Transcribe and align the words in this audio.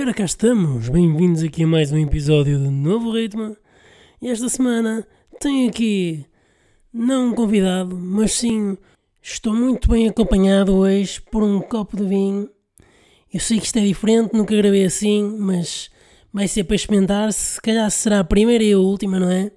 E 0.00 0.02
ora 0.02 0.14
cá 0.14 0.24
estamos, 0.24 0.88
bem-vindos 0.88 1.42
aqui 1.42 1.64
a 1.64 1.66
mais 1.66 1.92
um 1.92 1.98
episódio 1.98 2.58
de 2.58 2.70
Novo 2.70 3.10
Ritmo. 3.10 3.54
E 4.22 4.28
esta 4.30 4.48
semana 4.48 5.06
tenho 5.38 5.68
aqui, 5.68 6.24
não 6.90 7.28
um 7.28 7.34
convidado, 7.34 7.94
mas 7.98 8.32
sim, 8.32 8.78
estou 9.20 9.52
muito 9.54 9.90
bem 9.90 10.08
acompanhado 10.08 10.74
hoje 10.74 11.20
por 11.20 11.42
um 11.42 11.60
copo 11.60 11.98
de 11.98 12.04
vinho. 12.06 12.48
Eu 13.30 13.40
sei 13.40 13.58
que 13.58 13.66
isto 13.66 13.78
é 13.78 13.82
diferente, 13.82 14.32
nunca 14.32 14.56
gravei 14.56 14.86
assim, 14.86 15.36
mas 15.38 15.90
vai 16.32 16.48
ser 16.48 16.64
para 16.64 16.76
experimentar, 16.76 17.30
se 17.34 17.60
calhar 17.60 17.90
será 17.90 18.20
a 18.20 18.24
primeira 18.24 18.64
e 18.64 18.72
a 18.72 18.78
última, 18.78 19.20
não 19.20 19.30
é? 19.30 19.52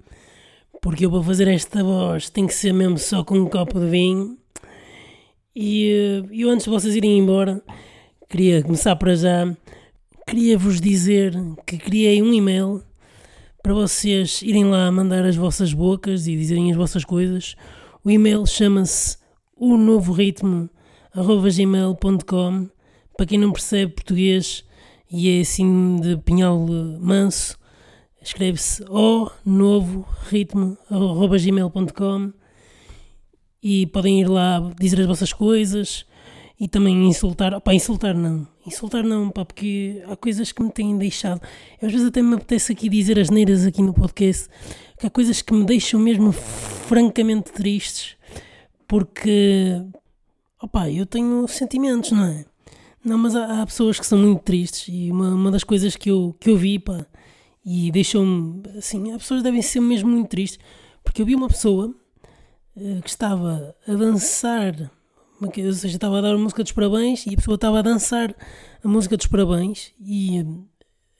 Porque 0.82 1.06
eu 1.06 1.10
para 1.10 1.24
fazer 1.24 1.48
esta 1.48 1.82
voz 1.82 2.30
tem 2.30 2.46
que 2.46 2.54
ser 2.54 2.74
mesmo 2.74 2.98
só 2.98 3.24
com 3.24 3.36
um 3.36 3.46
copo 3.46 3.80
de 3.80 3.90
vinho. 3.90 4.38
E 5.56 5.90
eh, 5.90 6.24
eu 6.34 6.50
antes 6.50 6.66
de 6.66 6.70
vocês 6.70 6.98
irem 6.98 7.18
embora, 7.18 7.64
queria 8.28 8.62
começar 8.62 8.98
para 8.98 9.16
já 9.16 9.56
queria 10.28 10.58
vos 10.58 10.80
dizer 10.80 11.34
que 11.66 11.78
criei 11.78 12.22
um 12.22 12.34
e-mail 12.34 12.84
para 13.62 13.74
vocês 13.74 14.42
irem 14.42 14.66
lá 14.66 14.92
mandar 14.92 15.26
as 15.26 15.36
vossas 15.36 15.74
bocas 15.74 16.28
e 16.28 16.36
dizerem 16.36 16.72
as 16.72 16.78
vossas 16.78 17.06
coisas. 17.06 17.56
O 18.04 18.10
e-mail 18.10 18.46
chama-se 18.46 19.18
o 19.56 19.78
novo 19.78 20.12
ritmo 20.12 20.70
gmail.com 21.16 22.70
para 23.16 23.26
quem 23.26 23.38
não 23.38 23.52
percebe 23.52 23.94
português 23.94 24.66
e 25.12 25.30
é 25.30 25.42
assim 25.42 25.98
de 26.02 26.18
pinhal 26.18 26.66
manso 27.00 27.58
escreve-se 28.22 28.84
o 28.90 29.30
novo 29.46 30.08
ritmo 30.30 30.78
gmail.com 30.90 32.34
e 33.62 33.86
podem 33.88 34.22
ir 34.22 34.28
lá 34.28 34.60
dizer 34.80 35.02
as 35.02 35.08
vossas 35.08 35.32
coisas 35.32 36.06
e 36.60 36.68
também 36.68 37.08
insultar, 37.08 37.54
opá, 37.54 37.74
insultar 37.74 38.16
não, 38.16 38.48
insultar 38.66 39.04
não, 39.04 39.30
pá, 39.30 39.46
porque 39.46 40.04
há 40.08 40.16
coisas 40.16 40.52
que 40.52 40.64
me 40.64 40.72
têm 40.72 40.98
deixado, 40.98 41.42
eu, 41.82 41.88
às 41.88 41.92
vezes 41.92 42.08
até 42.08 42.22
me 42.22 42.36
apetece 42.36 42.72
aqui 42.72 42.90
dizer 42.90 43.20
as 43.20 43.30
neiras 43.30 43.66
aqui 43.66 43.82
no 43.82 43.94
podcast, 43.94 44.50
que 44.98 45.08
há 45.08 45.10
coisas 45.10 45.42
que 45.42 45.54
me 45.54 45.66
deixam 45.66 46.00
mesmo 46.00 46.32
francamente 46.32 47.52
tristes, 47.52 48.16
porque, 48.88 49.82
opá, 50.62 50.90
eu 50.90 51.06
tenho 51.06 51.48
sentimentos, 51.48 52.12
não 52.12 52.26
é? 52.26 52.46
Não, 53.04 53.18
mas 53.18 53.36
há, 53.36 53.62
há 53.62 53.66
pessoas 53.66 54.00
que 54.00 54.06
são 54.06 54.18
muito 54.18 54.42
tristes 54.44 54.88
e 54.88 55.12
uma, 55.12 55.30
uma 55.34 55.52
das 55.52 55.64
coisas 55.64 55.96
que 55.96 56.10
eu, 56.10 56.36
que 56.40 56.50
eu 56.50 56.58
vi, 56.58 56.80
pá, 56.80 57.06
e 57.66 57.92
deixou-me, 57.92 58.62
assim, 58.78 59.12
as 59.12 59.22
pessoas 59.22 59.44
devem 59.44 59.62
ser 59.62 59.80
mesmo 59.80 60.10
muito 60.10 60.30
tristes, 60.30 60.60
porque 61.04 61.22
eu 61.22 61.26
vi 61.26 61.36
uma 61.36 61.48
pessoa 61.48 61.94
uh, 62.76 63.02
que 63.02 63.10
estava 63.10 63.76
a 63.88 63.94
dançar 63.94 64.92
ou 65.42 65.74
seja, 65.74 65.96
estava 65.96 66.20
a 66.20 66.22
dar 66.22 66.36
a 66.36 66.38
música 66.38 66.64
dos 66.64 66.72
parabéns 66.72 67.26
e 67.26 67.34
a 67.34 67.38
pessoa 67.38 67.56
estava 67.56 67.80
a 67.80 67.82
dançar 67.82 68.36
a 68.84 68.88
música 68.88 69.18
dos 69.18 69.28
parabéns 69.28 69.94
e 70.00 70.40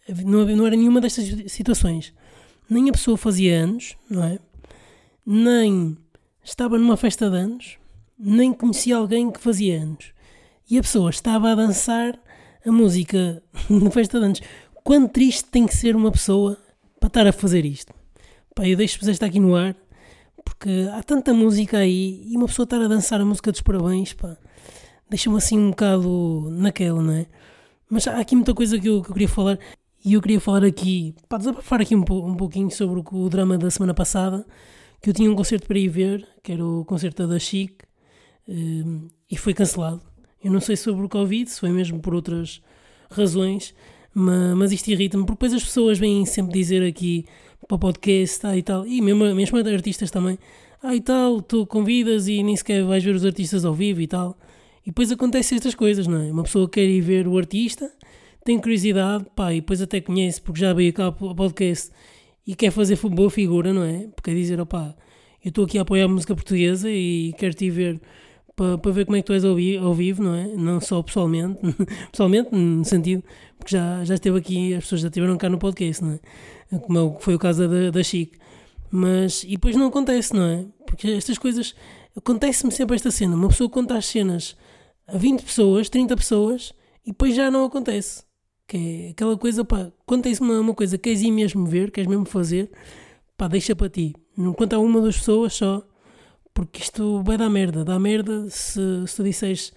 eh, 0.08 0.14
não, 0.26 0.46
não 0.46 0.68
era 0.68 0.76
nenhuma 0.76 1.02
destas 1.02 1.52
situações. 1.52 2.14
Nem 2.70 2.90
a 2.90 2.94
pessoa 2.94 3.18
fazia 3.18 3.64
anos, 3.64 3.96
não 4.10 4.24
é? 4.24 4.40
Nem 5.26 5.98
estava 6.44 6.78
numa 6.78 6.98
festa 6.98 7.30
de 7.30 7.38
anos, 7.38 7.78
nem 8.18 8.54
conhecia 8.54 8.98
alguém 8.98 9.32
que 9.32 9.40
fazia 9.40 9.82
anos. 9.82 10.14
E 10.70 10.78
a 10.78 10.82
pessoa 10.82 11.10
estava 11.10 11.52
a 11.52 11.56
dançar 11.56 12.18
a 12.66 12.72
música 12.72 13.44
na 13.70 13.92
festa 13.92 14.20
de 14.20 14.26
anos. 14.26 14.42
Quão 14.84 15.08
triste 15.08 15.46
tem 15.46 15.66
que 15.66 15.76
ser 15.76 15.96
uma 15.96 16.12
pessoa 16.12 16.58
para 17.00 17.08
estar 17.08 17.28
a 17.28 17.34
fazer 17.34 17.66
isto? 17.66 17.94
Pá, 18.56 18.68
eu 18.68 18.78
deixo-vos 18.78 19.08
esta 19.08 19.26
aqui 19.26 19.40
no 19.40 19.56
ar 19.56 19.76
porque 20.44 20.90
há 20.94 21.02
tanta 21.04 21.34
música 21.34 21.78
aí 21.78 22.24
e 22.28 22.38
uma 22.38 22.48
pessoa 22.48 22.64
estar 22.66 22.82
a 22.82 22.88
dançar 22.88 23.22
a 23.22 23.26
música 23.26 23.52
dos 23.52 23.62
parabéns, 23.62 24.14
pá, 24.14 24.38
deixa-me 25.10 25.38
assim 25.38 25.58
um 25.58 25.70
bocado 25.70 26.50
naquela, 26.52 27.02
não 27.02 27.14
é? 27.14 27.26
Mas 27.90 28.08
há 28.08 28.20
aqui 28.20 28.36
muita 28.36 28.54
coisa 28.54 28.80
que 28.80 28.88
eu, 28.88 29.02
que 29.02 29.10
eu 29.10 29.14
queria 29.14 29.30
falar 29.30 29.60
e 30.06 30.14
eu 30.14 30.22
queria 30.22 30.40
falar 30.40 30.66
aqui, 30.66 31.16
para 31.30 31.38
desabafar 31.38 31.82
aqui 31.82 31.96
um, 31.96 32.02
um 32.02 32.36
pouquinho 32.36 32.70
sobre 32.70 33.00
o, 33.00 33.04
o, 33.24 33.30
drama 33.30 33.58
da 33.58 33.72
semana 33.72 33.94
passada, 33.94 34.46
que 35.02 35.10
eu 35.10 35.14
tinha 35.14 35.32
um 35.32 35.36
concerto 35.36 35.66
para 35.66 35.80
ir 35.80 35.88
ver, 35.88 36.28
que 36.44 36.52
era 36.52 36.66
o 36.66 36.84
concerto 36.84 37.26
da 37.26 37.40
Chic, 37.40 37.84
um, 38.48 39.08
e 39.32 39.38
foi 39.38 39.54
cancelado. 39.54 40.02
Eu 40.44 40.52
não 40.52 40.60
sei 40.60 40.76
sobre 40.76 41.06
o 41.06 41.10
Covid, 41.10 41.50
se 41.50 41.60
foi 41.60 41.72
mesmo 41.72 42.00
por 42.02 42.14
outras 42.14 42.62
razões, 43.10 43.74
mas, 44.14 44.58
mas 44.58 44.72
isto 44.74 44.90
irrita-me, 44.90 45.24
porque 45.26 45.36
depois 45.36 45.54
as 45.54 45.64
pessoas 45.64 45.98
vêm 45.98 46.26
sempre 46.26 46.54
dizer 46.54 46.86
aqui 46.86 47.26
para 47.74 47.76
o 47.76 47.80
podcast 47.80 48.46
ah, 48.46 48.58
e 48.58 48.62
tal, 48.62 48.86
e 48.86 49.02
mesmo, 49.02 49.34
mesmo 49.34 49.58
artistas 49.58 50.12
também, 50.12 50.38
ah 50.82 50.96
e 50.96 51.02
tal, 51.02 51.42
tu 51.42 51.66
convidas 51.66 52.28
e 52.28 52.44
nem 52.44 52.56
sequer 52.56 52.84
vais 52.84 53.04
ver 53.04 53.16
os 53.16 53.26
artistas 53.26 53.66
ao 53.66 53.74
vivo 53.74 54.02
e 54.02 54.08
tal. 54.08 54.38
E 54.86 54.90
depois 54.90 55.12
acontecem 55.12 55.56
estas 55.56 55.74
coisas, 55.74 56.06
não 56.06 56.22
é? 56.22 56.32
Uma 56.32 56.44
pessoa 56.44 56.70
quer 56.70 56.84
ir 56.84 57.02
ver 57.02 57.28
o 57.28 57.38
artista, 57.38 57.92
tem 58.44 58.60
curiosidade, 58.60 59.26
pá, 59.36 59.54
e 59.54 59.62
depois 59.62 59.82
até 59.82 60.02
conhece, 60.02 60.42
porque 60.42 60.60
já 60.60 60.74
veio 60.74 60.92
cá 60.94 61.06
ao 61.06 61.14
podcast 61.14 61.92
e 62.46 62.54
quer 62.56 62.72
fazer 62.72 62.98
boa 63.10 63.30
figura, 63.30 63.74
não 63.74 63.84
é? 63.84 64.08
Porque 64.14 64.32
é 64.32 64.34
dizer, 64.34 64.60
opá, 64.60 64.94
eu 65.44 65.50
estou 65.50 65.66
aqui 65.66 65.78
a 65.78 65.82
apoiar 65.82 66.06
a 66.06 66.10
música 66.10 66.36
portuguesa 66.36 66.90
e 66.92 67.34
quero 67.38 67.54
te 67.54 67.70
ver 67.70 68.00
para, 68.56 68.78
para 68.78 68.92
ver 68.92 69.06
como 69.06 69.16
é 69.18 69.22
que 69.22 69.26
tu 69.26 69.34
és 69.34 69.44
ao, 69.44 69.56
vi 69.56 69.78
ao 69.78 69.94
vivo, 69.94 70.24
não 70.24 70.36
é? 70.36 70.48
Não 70.48 70.80
só 70.80 71.02
pessoalmente, 71.02 71.60
pessoalmente, 72.12 72.54
no 72.56 72.86
sentido, 72.86 73.24
porque 73.58 73.76
já, 73.76 74.04
já 74.04 74.14
esteve 74.14 74.38
aqui, 74.38 74.74
as 74.74 74.84
pessoas 74.84 75.02
já 75.02 75.08
estiveram 75.08 75.38
cá 75.38 75.50
no 75.50 75.58
podcast, 75.58 76.04
não 76.04 76.14
é? 76.14 76.80
Como 76.80 77.18
é 77.18 77.22
foi 77.22 77.36
o 77.36 77.40
caso 77.40 77.68
da, 77.68 77.92
da 77.92 78.04
Chic. 78.04 78.36
Mas, 78.92 79.44
e 79.44 79.52
depois 79.52 79.76
não 79.76 79.88
acontece, 79.88 80.36
não 80.36 80.44
é? 80.44 80.66
Porque 80.86 81.08
estas 81.08 81.38
coisas, 81.38 81.74
acontece-me 82.16 82.72
sempre 82.72 82.96
esta 82.96 83.10
cena, 83.10 83.36
uma 83.36 83.48
pessoa 83.48 83.70
conta 83.70 83.98
as 83.98 84.06
cenas 84.06 84.56
a 85.08 85.18
20 85.18 85.42
pessoas, 85.42 85.90
30 85.90 86.16
pessoas, 86.16 86.74
e 87.06 87.12
depois 87.12 87.36
já 87.36 87.50
não 87.50 87.66
acontece. 87.66 88.24
Que 88.68 89.08
é 89.08 89.10
aquela 89.12 89.38
coisa, 89.38 89.66
pá, 89.66 89.92
quando 90.06 90.24
tens 90.24 90.40
uma, 90.40 90.60
uma 90.60 90.74
coisa 90.74 90.98
que 90.98 91.04
queres 91.10 91.22
ir 91.22 91.32
mesmo 91.32 91.66
ver, 91.66 91.92
queres 91.92 92.10
mesmo 92.10 92.26
fazer, 92.26 92.72
pá, 93.36 93.48
deixa 93.48 93.76
para 93.76 93.90
ti. 93.90 94.16
Não 94.38 94.54
conta 94.54 94.78
uma 94.78 94.98
ou 94.98 95.02
duas 95.02 95.18
pessoas 95.18 95.54
só, 95.54 95.84
porque 96.54 96.82
isto 96.82 97.22
vai 97.24 97.38
dar 97.38 97.50
merda. 97.50 97.84
Dá 97.84 98.00
merda 98.00 98.50
se, 98.50 98.80
se 99.08 99.16
tu 99.16 99.24
disseres 99.24 99.74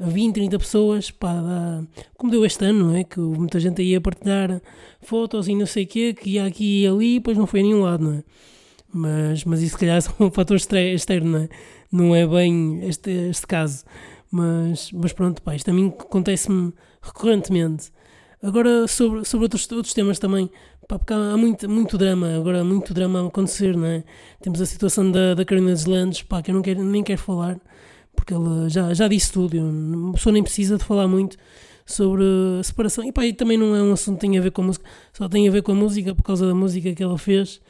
a 0.00 0.06
20, 0.06 0.34
30 0.34 0.58
pessoas, 0.58 1.10
pá, 1.10 1.34
dá, 1.34 1.82
como 2.16 2.30
deu 2.30 2.44
este 2.44 2.64
ano, 2.64 2.88
não 2.88 2.96
é? 2.96 3.04
Que 3.04 3.18
muita 3.18 3.58
gente 3.58 3.82
ia 3.82 4.00
partilhar 4.00 4.60
fotos 5.00 5.48
e 5.48 5.54
não 5.54 5.66
sei 5.66 5.84
o 5.84 5.86
quê, 5.86 6.14
que 6.14 6.30
ia 6.30 6.46
aqui 6.46 6.82
e 6.82 6.86
ali 6.86 7.16
e 7.16 7.18
depois 7.18 7.36
não 7.36 7.46
foi 7.46 7.60
a 7.60 7.62
nenhum 7.64 7.82
lado, 7.82 8.04
não 8.04 8.12
é? 8.14 8.24
Mas, 8.92 9.44
mas 9.44 9.60
isso, 9.60 9.72
se 9.72 9.78
calhar, 9.78 9.98
é 10.20 10.22
um 10.22 10.30
fator 10.30 10.56
externo, 10.56 11.30
não 11.30 11.38
é? 11.40 11.48
Não 11.90 12.14
é 12.14 12.26
bem 12.26 12.86
este, 12.86 13.10
este 13.10 13.46
caso. 13.46 13.84
Mas, 14.30 14.92
mas 14.92 15.12
pronto, 15.12 15.42
pá, 15.42 15.54
isto 15.54 15.70
a 15.70 15.72
mim 15.72 15.92
acontece-me 15.98 16.72
recorrentemente. 17.02 17.90
Agora, 18.42 18.86
sobre, 18.86 19.24
sobre 19.24 19.44
outros, 19.44 19.70
outros 19.72 19.94
temas 19.94 20.18
também, 20.18 20.50
Pá, 20.88 20.98
porque 20.98 21.12
há 21.12 21.36
muito, 21.36 21.68
muito 21.68 21.98
drama, 21.98 22.34
agora 22.34 22.62
há 22.62 22.64
muito 22.64 22.94
drama 22.94 23.22
a 23.22 23.26
acontecer, 23.26 23.76
não 23.76 23.84
é? 23.84 24.02
Temos 24.40 24.58
a 24.58 24.64
situação 24.64 25.10
da, 25.12 25.34
da 25.34 25.44
Carolina 25.44 25.74
dos 25.74 25.84
Landes, 25.84 26.22
pá, 26.22 26.40
que 26.40 26.50
eu 26.50 26.54
não 26.54 26.62
quero, 26.62 26.82
nem 26.82 27.04
quero 27.04 27.20
falar, 27.20 27.60
porque 28.16 28.32
ela 28.32 28.70
já, 28.70 28.94
já 28.94 29.06
disse 29.06 29.30
tudo, 29.30 29.58
uma 29.60 30.14
pessoa 30.14 30.32
nem 30.32 30.42
precisa 30.42 30.78
de 30.78 30.84
falar 30.84 31.06
muito 31.06 31.36
sobre 31.84 32.22
a 32.58 32.62
separação. 32.62 33.04
E 33.04 33.12
pá, 33.12 33.26
e 33.26 33.34
também 33.34 33.58
não 33.58 33.76
é 33.76 33.82
um 33.82 33.92
assunto 33.92 34.14
que 34.14 34.22
tem 34.22 34.38
a 34.38 34.40
ver 34.40 34.50
com 34.50 34.62
a 34.62 34.64
música, 34.64 34.84
só 35.12 35.28
tem 35.28 35.46
a 35.46 35.50
ver 35.50 35.62
com 35.62 35.72
a 35.72 35.74
música 35.74 36.14
por 36.14 36.22
causa 36.22 36.46
da 36.46 36.54
música 36.54 36.94
que 36.94 37.02
ela 37.02 37.18
fez, 37.18 37.60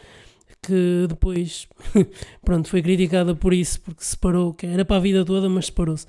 que 0.63 1.07
depois, 1.09 1.67
pronto, 2.45 2.69
foi 2.69 2.83
criticada 2.83 3.35
por 3.35 3.53
isso, 3.53 3.81
porque 3.81 4.05
se 4.05 4.11
separou, 4.11 4.55
que 4.55 4.65
era 4.65 4.85
para 4.85 4.97
a 4.97 5.01
vida 5.01 5.25
toda, 5.25 5.49
mas 5.49 5.67
separou-se. 5.67 6.07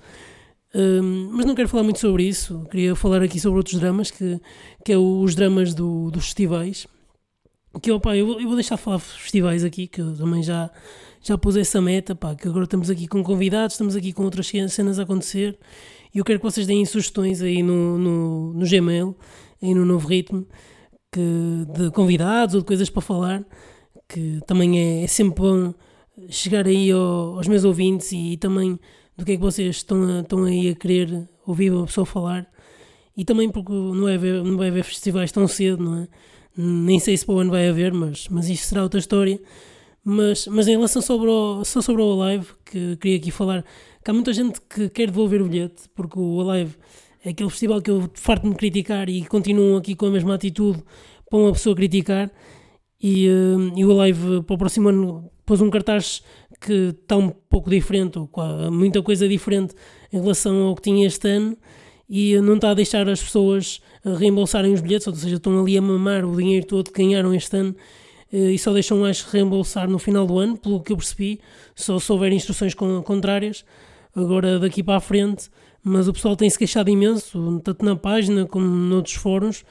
Um, 0.73 1.29
mas 1.31 1.45
não 1.45 1.55
quero 1.55 1.67
falar 1.67 1.83
muito 1.83 1.99
sobre 1.99 2.23
isso, 2.27 2.65
queria 2.69 2.95
falar 2.95 3.23
aqui 3.23 3.39
sobre 3.39 3.57
outros 3.57 3.79
dramas, 3.79 4.11
que, 4.11 4.39
que 4.85 4.91
é 4.91 4.97
os 4.97 5.33
dramas 5.33 5.73
do, 5.73 6.11
dos 6.11 6.25
festivais. 6.25 6.87
Que 7.81 7.91
opa, 7.91 8.15
eu, 8.15 8.39
eu 8.39 8.47
vou 8.47 8.55
deixar 8.55 8.75
de 8.75 8.81
falar 8.81 8.99
festivais 8.99 9.63
aqui, 9.63 9.87
que 9.87 10.01
eu 10.01 10.15
também 10.15 10.41
já, 10.41 10.69
já 11.21 11.37
pus 11.37 11.55
essa 11.55 11.81
meta, 11.81 12.15
pá, 12.15 12.35
que 12.35 12.47
agora 12.47 12.63
estamos 12.63 12.89
aqui 12.89 13.07
com 13.07 13.23
convidados, 13.23 13.75
estamos 13.75 13.95
aqui 13.95 14.11
com 14.11 14.23
outras 14.23 14.47
cenas 14.47 14.99
a 14.99 15.03
acontecer. 15.03 15.57
E 16.13 16.17
eu 16.17 16.25
quero 16.25 16.39
que 16.39 16.45
vocês 16.45 16.65
deem 16.65 16.85
sugestões 16.85 17.41
aí 17.41 17.61
no, 17.61 17.97
no, 17.97 18.53
no 18.53 18.65
Gmail, 18.67 19.15
aí 19.61 19.73
no 19.73 19.85
novo 19.85 20.07
ritmo, 20.07 20.47
que, 21.11 21.21
de 21.73 21.91
convidados 21.91 22.55
ou 22.55 22.61
de 22.61 22.67
coisas 22.67 22.89
para 22.89 23.01
falar, 23.01 23.45
que 24.07 24.39
também 24.47 24.79
é, 24.79 25.03
é 25.03 25.07
sempre 25.07 25.41
bom 25.41 25.73
chegar 26.29 26.67
aí 26.67 26.91
ao, 26.91 27.37
aos 27.37 27.47
meus 27.47 27.63
ouvintes 27.63 28.11
e, 28.11 28.33
e, 28.33 28.37
também 28.37 28.79
do 29.19 29.25
que 29.25 29.33
é 29.33 29.35
que 29.35 29.41
vocês 29.41 29.77
estão, 29.77 30.21
estão 30.21 30.43
aí 30.45 30.69
a 30.69 30.75
querer 30.75 31.29
ouvir 31.45 31.71
uma 31.71 31.85
pessoa 31.85 32.05
falar 32.05 32.47
e 33.15 33.25
também 33.25 33.49
porque 33.49 33.71
não 33.71 34.03
vai 34.03 34.15
haver, 34.15 34.43
não 34.43 34.57
vai 34.57 34.69
haver 34.69 34.83
festivais 34.83 35.31
tão 35.31 35.47
cedo, 35.47 35.83
não 35.83 36.03
é? 36.03 36.07
nem 36.55 36.99
sei 36.99 37.15
se 37.15 37.25
para 37.25 37.35
o 37.35 37.39
ano 37.39 37.51
vai 37.51 37.69
haver, 37.69 37.93
mas, 37.93 38.27
mas 38.27 38.49
isto 38.49 38.67
será 38.67 38.83
outra 38.83 38.99
história. 38.99 39.39
Mas, 40.03 40.47
mas 40.47 40.67
em 40.67 40.71
relação 40.71 41.01
sobre 41.01 41.29
o, 41.29 41.63
só 41.63 41.81
sobre 41.81 42.01
o 42.01 42.21
Alive, 42.21 42.47
que 42.65 42.97
queria 42.97 43.17
aqui 43.17 43.31
falar, 43.31 43.63
que 44.03 44.09
há 44.09 44.13
muita 44.13 44.33
gente 44.33 44.59
que 44.61 44.89
quer 44.89 45.07
devolver 45.07 45.41
o 45.41 45.47
bilhete, 45.47 45.83
porque 45.93 46.17
o 46.17 46.41
Alive 46.41 46.75
é 47.23 47.29
aquele 47.29 47.49
festival 47.49 47.81
que 47.81 47.91
eu 47.91 48.09
farto 48.13 48.43
de 48.43 48.49
me 48.49 48.55
criticar 48.55 49.09
e 49.09 49.25
continuam 49.25 49.77
aqui 49.77 49.95
com 49.95 50.07
a 50.07 50.11
mesma 50.11 50.35
atitude 50.35 50.83
para 51.29 51.39
uma 51.39 51.51
pessoa 51.51 51.75
criticar. 51.75 52.31
E, 53.01 53.29
uh, 53.29 53.77
e 53.77 53.85
o 53.85 53.99
Alive 53.99 54.43
para 54.43 54.55
o 54.55 54.57
próximo 54.57 54.89
ano 54.89 55.31
pôs 55.45 55.61
um 55.61 55.69
cartaz 55.69 56.23
que 56.59 56.95
está 57.01 57.15
um 57.17 57.29
pouco 57.29 57.69
diferente, 57.69 58.19
ou 58.19 58.29
muita 58.71 59.01
coisa 59.01 59.27
diferente 59.27 59.73
em 60.11 60.19
relação 60.19 60.63
ao 60.63 60.75
que 60.75 60.81
tinha 60.81 61.07
este 61.07 61.27
ano. 61.27 61.57
e 62.09 62.39
não 62.41 62.55
está 62.55 62.71
a 62.71 62.73
deixar 62.73 63.07
as 63.07 63.21
pessoas 63.21 63.79
reembolsarem 64.03 64.73
os 64.73 64.81
bilhetes, 64.81 65.05
ou 65.05 65.13
seja, 65.13 65.35
estão 65.35 65.61
ali 65.61 65.77
a 65.77 65.81
mamar 65.81 66.25
o 66.25 66.35
dinheiro 66.35 66.65
todo 66.65 66.91
que 66.91 67.03
ganharam 67.03 67.33
este 67.33 67.55
ano 67.55 67.75
e 68.31 68.57
só 68.57 68.73
deixam 68.73 68.97
mais 68.99 69.21
reembolsar 69.21 69.87
no 69.87 69.99
final 69.99 70.25
do 70.25 70.39
ano, 70.39 70.57
pelo 70.57 70.81
que 70.81 70.91
eu 70.91 70.97
percebi, 70.97 71.39
só 71.75 71.99
se 71.99 72.11
houver 72.11 72.31
instruções 72.31 72.73
contrárias, 72.73 73.63
agora 74.15 74.57
daqui 74.57 74.81
para 74.81 74.97
a 74.97 74.99
frente, 74.99 75.49
mas 75.83 76.07
o 76.07 76.13
pessoal 76.13 76.35
tem-se 76.35 76.57
queixado 76.57 76.89
imenso, 76.89 77.61
tanto 77.63 77.85
na 77.85 77.95
página 77.95 78.45
como 78.45 78.65
noutros 78.65 79.15
fóruns 79.15 79.63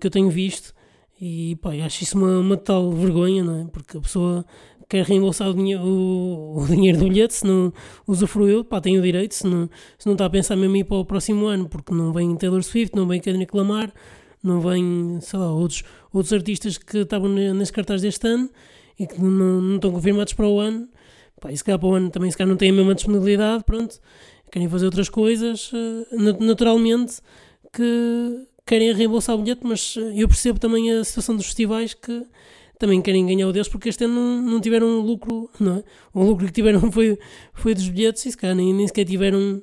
que 0.00 0.06
eu 0.06 0.10
tenho 0.10 0.30
visto, 0.30 0.74
e 1.20 1.56
pá, 1.56 1.70
acho 1.84 2.02
isso 2.02 2.18
uma, 2.18 2.38
uma 2.40 2.56
tal 2.56 2.90
vergonha, 2.90 3.44
não 3.44 3.60
é? 3.60 3.64
Porque 3.66 3.96
a 3.96 4.00
pessoa 4.00 4.44
quer 4.92 5.06
reembolsar 5.06 5.48
o 5.48 5.54
dinheiro, 5.54 5.82
o, 5.82 6.58
o 6.58 6.66
dinheiro 6.66 6.98
do 6.98 7.08
bilhete, 7.08 7.32
se 7.32 7.46
não 7.46 7.72
usufruiu, 8.06 8.62
pá, 8.62 8.78
tem 8.78 8.98
o 8.98 9.02
direito, 9.02 9.34
se 9.34 9.46
não, 9.46 9.70
se 9.98 10.04
não 10.04 10.12
está 10.12 10.26
a 10.26 10.30
pensar 10.30 10.54
mesmo 10.54 10.76
ir 10.76 10.84
para 10.84 10.98
o 10.98 11.04
próximo 11.06 11.46
ano, 11.46 11.66
porque 11.66 11.94
não 11.94 12.12
vem 12.12 12.36
Taylor 12.36 12.62
Swift, 12.62 12.94
não 12.94 13.08
vem 13.08 13.18
Kendrick 13.18 13.56
Lamar, 13.56 13.90
não 14.42 14.60
vem, 14.60 15.18
sei 15.22 15.38
lá, 15.38 15.50
outros, 15.50 15.82
outros 16.12 16.30
artistas 16.34 16.76
que 16.76 16.98
estavam 16.98 17.30
nesse 17.30 17.72
cartaz 17.72 18.02
deste 18.02 18.26
ano 18.26 18.50
e 19.00 19.06
que 19.06 19.18
não, 19.18 19.62
não 19.62 19.76
estão 19.76 19.90
confirmados 19.90 20.34
para 20.34 20.46
o 20.46 20.60
ano, 20.60 20.86
pá, 21.40 21.50
e 21.50 21.56
se 21.56 21.64
calhar 21.64 21.78
para 21.78 21.88
o 21.88 21.94
ano 21.94 22.10
também 22.10 22.30
se 22.30 22.36
calhar 22.36 22.50
não 22.50 22.58
têm 22.58 22.68
a 22.68 22.74
mesma 22.74 22.94
disponibilidade, 22.94 23.64
pronto, 23.64 23.98
querem 24.50 24.68
fazer 24.68 24.84
outras 24.84 25.08
coisas, 25.08 25.70
eh, 25.72 26.36
naturalmente 26.38 27.14
que 27.72 28.46
querem 28.66 28.92
reembolsar 28.92 29.36
o 29.36 29.38
bilhete, 29.38 29.62
mas 29.64 29.94
eh, 29.96 30.12
eu 30.16 30.28
percebo 30.28 30.58
também 30.58 30.92
a 30.92 31.02
situação 31.02 31.34
dos 31.34 31.46
festivais 31.46 31.94
que 31.94 32.26
também 32.78 33.00
querem 33.00 33.26
ganhar 33.26 33.46
o 33.46 33.52
deles 33.52 33.68
porque 33.68 33.88
este 33.88 34.04
ano 34.04 34.14
não, 34.14 34.42
não 34.42 34.60
tiveram 34.60 35.00
lucro, 35.00 35.50
não 35.60 35.76
é? 35.76 35.84
O 36.12 36.24
lucro 36.24 36.46
que 36.46 36.52
tiveram 36.52 36.90
foi, 36.92 37.18
foi 37.54 37.74
dos 37.74 37.88
bilhetes 37.88 38.26
e 38.26 38.30
se 38.30 38.36
calhar 38.36 38.56
nem, 38.56 38.74
nem 38.74 38.86
sequer 38.86 39.04
tiveram, 39.04 39.62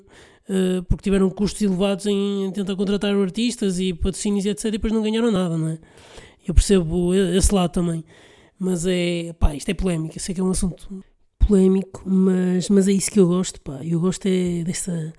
uh, 0.49 0.83
porque 0.87 1.03
tiveram 1.03 1.29
custos 1.29 1.61
elevados 1.61 2.05
em 2.05 2.51
tentar 2.53 2.75
contratar 2.75 3.13
artistas 3.15 3.79
e 3.79 3.93
patrocínios 3.93 4.45
e 4.45 4.49
etc. 4.49 4.65
e 4.65 4.71
depois 4.71 4.93
não 4.93 5.01
ganharam 5.01 5.31
nada, 5.31 5.57
não 5.57 5.69
é? 5.69 5.79
Eu 6.47 6.53
percebo 6.53 7.13
esse 7.13 7.53
lado 7.53 7.71
também. 7.71 8.03
Mas 8.57 8.85
é, 8.85 9.33
pá, 9.39 9.55
isto 9.55 9.69
é 9.69 9.73
polémico, 9.73 10.17
eu 10.17 10.19
sei 10.19 10.35
que 10.35 10.41
é 10.41 10.43
um 10.43 10.49
assunto 10.49 11.03
polémico, 11.49 12.03
mas, 12.05 12.69
mas 12.69 12.87
é 12.87 12.91
isso 12.91 13.09
que 13.09 13.19
eu 13.19 13.27
gosto, 13.27 13.59
pá. 13.61 13.79
Eu 13.83 13.99
gosto 13.99 14.27
é 14.27 14.63
dessa, 14.63 15.13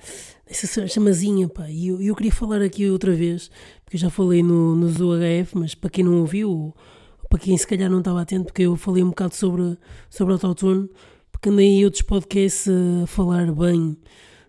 dessa 0.47 0.87
chamazinha, 0.87 1.49
pá. 1.49 1.69
E 1.69 1.89
eu, 1.89 2.01
eu 2.01 2.15
queria 2.15 2.33
falar 2.33 2.63
aqui 2.63 2.89
outra 2.89 3.13
vez, 3.13 3.51
porque 3.85 3.97
eu 3.97 4.01
já 4.01 4.11
falei 4.11 4.43
no, 4.43 4.77
no 4.77 4.89
ZooHF, 4.89 5.59
mas 5.59 5.75
para 5.75 5.91
quem 5.91 6.05
não 6.05 6.21
ouviu, 6.21 6.75
para 7.31 7.39
quem 7.39 7.57
se 7.57 7.65
calhar 7.65 7.89
não 7.89 8.01
estava 8.01 8.21
atento, 8.21 8.47
porque 8.47 8.63
eu 8.63 8.77
falei 8.77 9.05
um 9.05 9.11
bocado 9.11 9.37
sobre, 9.37 9.79
sobre 10.11 10.33
autotune, 10.33 10.91
porque 11.31 11.49
andei 11.49 11.67
em 11.67 11.85
outros 11.85 12.03
podcasts 12.03 12.69
a 12.69 13.07
falar 13.07 13.53
bem 13.53 13.97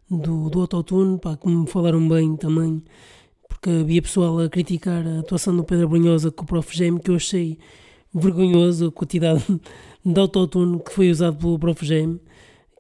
do, 0.09 0.49
do 0.49 0.61
autotune, 0.61 1.19
pá, 1.19 1.37
como 1.37 1.67
falaram 1.67 2.05
bem 2.09 2.35
também, 2.35 2.83
porque 3.47 3.69
havia 3.69 4.01
pessoal 4.01 4.39
a 4.39 4.49
criticar 4.49 5.07
a 5.07 5.19
atuação 5.19 5.55
do 5.55 5.63
Pedro 5.63 5.89
Brunhosa 5.89 6.31
com 6.31 6.43
o 6.43 6.47
Prof. 6.47 6.75
Gem, 6.75 6.97
que 6.97 7.11
eu 7.11 7.15
achei 7.15 7.59
vergonhoso 8.11 8.87
a 8.87 8.91
quantidade 8.91 9.45
de 10.03 10.19
autotune 10.19 10.79
que 10.83 10.91
foi 10.91 11.11
usado 11.11 11.37
pelo 11.37 11.59
Prof. 11.59 11.85
Gem, 11.85 12.19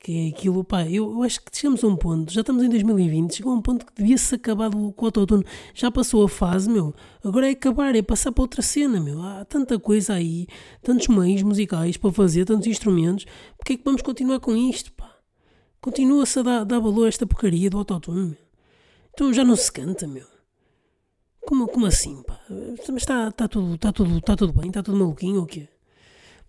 que 0.03 0.25
é 0.25 0.29
aquilo, 0.29 0.63
pá, 0.63 0.83
eu, 0.87 1.11
eu, 1.11 1.21
acho 1.21 1.39
que 1.39 1.55
chegamos 1.55 1.83
a 1.83 1.87
um 1.87 1.95
ponto, 1.95 2.33
já 2.33 2.41
estamos 2.41 2.63
em 2.63 2.69
2020, 2.69 3.35
chegou 3.35 3.53
a 3.53 3.55
um 3.55 3.61
ponto 3.61 3.85
que 3.85 3.93
devia-se 3.93 4.33
acabar 4.33 4.71
com 4.71 4.93
o 4.97 5.05
autotune, 5.05 5.45
já 5.75 5.91
passou 5.91 6.23
a 6.23 6.29
fase, 6.29 6.67
meu, 6.67 6.91
agora 7.23 7.47
é 7.47 7.51
acabar, 7.51 7.95
é 7.95 8.01
passar 8.01 8.31
para 8.31 8.41
outra 8.43 8.63
cena, 8.63 8.99
meu, 8.99 9.21
há 9.21 9.45
tanta 9.45 9.77
coisa 9.79 10.13
aí, 10.13 10.47
tantos 10.81 11.07
meios 11.07 11.43
musicais 11.43 11.97
para 11.97 12.11
fazer, 12.11 12.45
tantos 12.45 12.65
instrumentos, 12.65 13.27
porque 13.55 13.73
é 13.73 13.77
que 13.77 13.83
vamos 13.85 14.01
continuar 14.01 14.39
com 14.39 14.55
isto, 14.57 14.91
pá? 14.93 15.15
Continua-se 15.79 16.39
a 16.39 16.41
dar, 16.41 16.63
dar 16.63 16.79
valor 16.79 17.05
a 17.05 17.07
esta 17.07 17.27
porcaria 17.27 17.69
do 17.69 17.77
autotune, 17.77 18.29
meu. 18.29 18.37
Então 19.13 19.31
já 19.31 19.43
não 19.43 19.55
se 19.55 19.71
canta, 19.71 20.07
meu. 20.07 20.25
Como, 21.45 21.67
como 21.67 21.85
assim, 21.85 22.23
pá? 22.23 22.39
Mas 22.49 23.03
está, 23.03 23.31
tudo, 23.31 23.75
está, 23.75 23.91
tudo, 23.91 24.17
está 24.17 24.35
tudo 24.35 24.53
bem? 24.53 24.69
Está 24.69 24.81
tudo 24.81 24.97
maluquinho 24.97 25.41
ou 25.41 25.45
quê? 25.45 25.67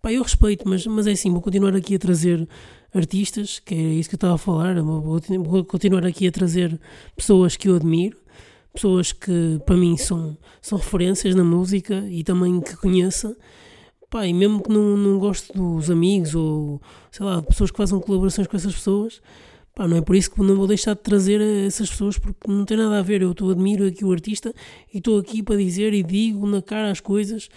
Pá, 0.03 0.13
eu 0.13 0.21
respeito, 0.21 0.69
mas, 0.69 0.85
mas 0.85 1.07
é 1.07 1.13
assim, 1.13 1.31
vou 1.31 1.41
continuar 1.41 1.77
aqui 1.77 1.95
a 1.95 1.99
trazer 1.99 2.49
artistas, 2.93 3.61
que 3.61 3.73
é 3.73 3.79
isso 3.79 4.09
que 4.09 4.17
eu 4.17 4.19
estava 4.19 4.35
a 4.35 4.39
falar, 4.39 4.75
vou, 4.83 5.65
continuar 5.65 6.05
aqui 6.05 6.27
a 6.27 6.33
trazer 6.33 6.77
pessoas 7.15 7.57
que 7.57 7.69
eu 7.69 7.77
admiro, 7.77 8.19
pessoas 8.75 9.13
que 9.13 9.61
para 9.65 9.77
mim 9.77 9.97
são, 9.97 10.37
são 10.61 10.77
referências 10.77 11.37
na 11.37 11.45
música 11.45 12.05
e 12.11 12.25
também 12.25 12.61
que 12.61 12.77
conheça. 12.77 13.37
Pá, 14.11 14.27
e 14.27 14.35
mesmo 14.35 14.61
que 14.61 14.71
não, 14.71 14.97
não 14.97 15.21
goste 15.21 15.53
dos 15.53 15.89
amigos 15.89 16.35
ou 16.35 16.83
sei 17.13 17.25
lá, 17.25 17.41
pessoas 17.41 17.71
que 17.71 17.77
façam 17.77 18.01
colaborações 18.01 18.49
com 18.49 18.57
essas 18.57 18.75
pessoas, 18.75 19.23
Pá, 19.75 19.89
não 19.89 19.97
é 19.97 20.03
por 20.03 20.15
isso 20.15 20.31
que 20.31 20.43
não 20.43 20.55
vou 20.55 20.67
deixar 20.67 20.95
de 20.95 21.01
trazer 21.01 21.41
essas 21.41 21.89
pessoas 21.89 22.19
porque 22.19 22.51
não 22.51 22.65
tem 22.65 22.77
nada 22.77 22.99
a 22.99 23.03
ver. 23.03 23.23
Eu 23.23 23.33
estou 23.33 23.51
admiro 23.51 23.87
aqui 23.87 24.05
o 24.05 24.13
artista 24.13 24.53
e 24.93 24.99
estou 24.99 25.19
aqui 25.19 25.43
para 25.43 25.57
dizer 25.57 25.95
e 25.95 26.03
digo 26.03 26.47
na 26.47 26.61
cara 26.61 26.91
as 26.91 27.01
coisas. 27.01 27.49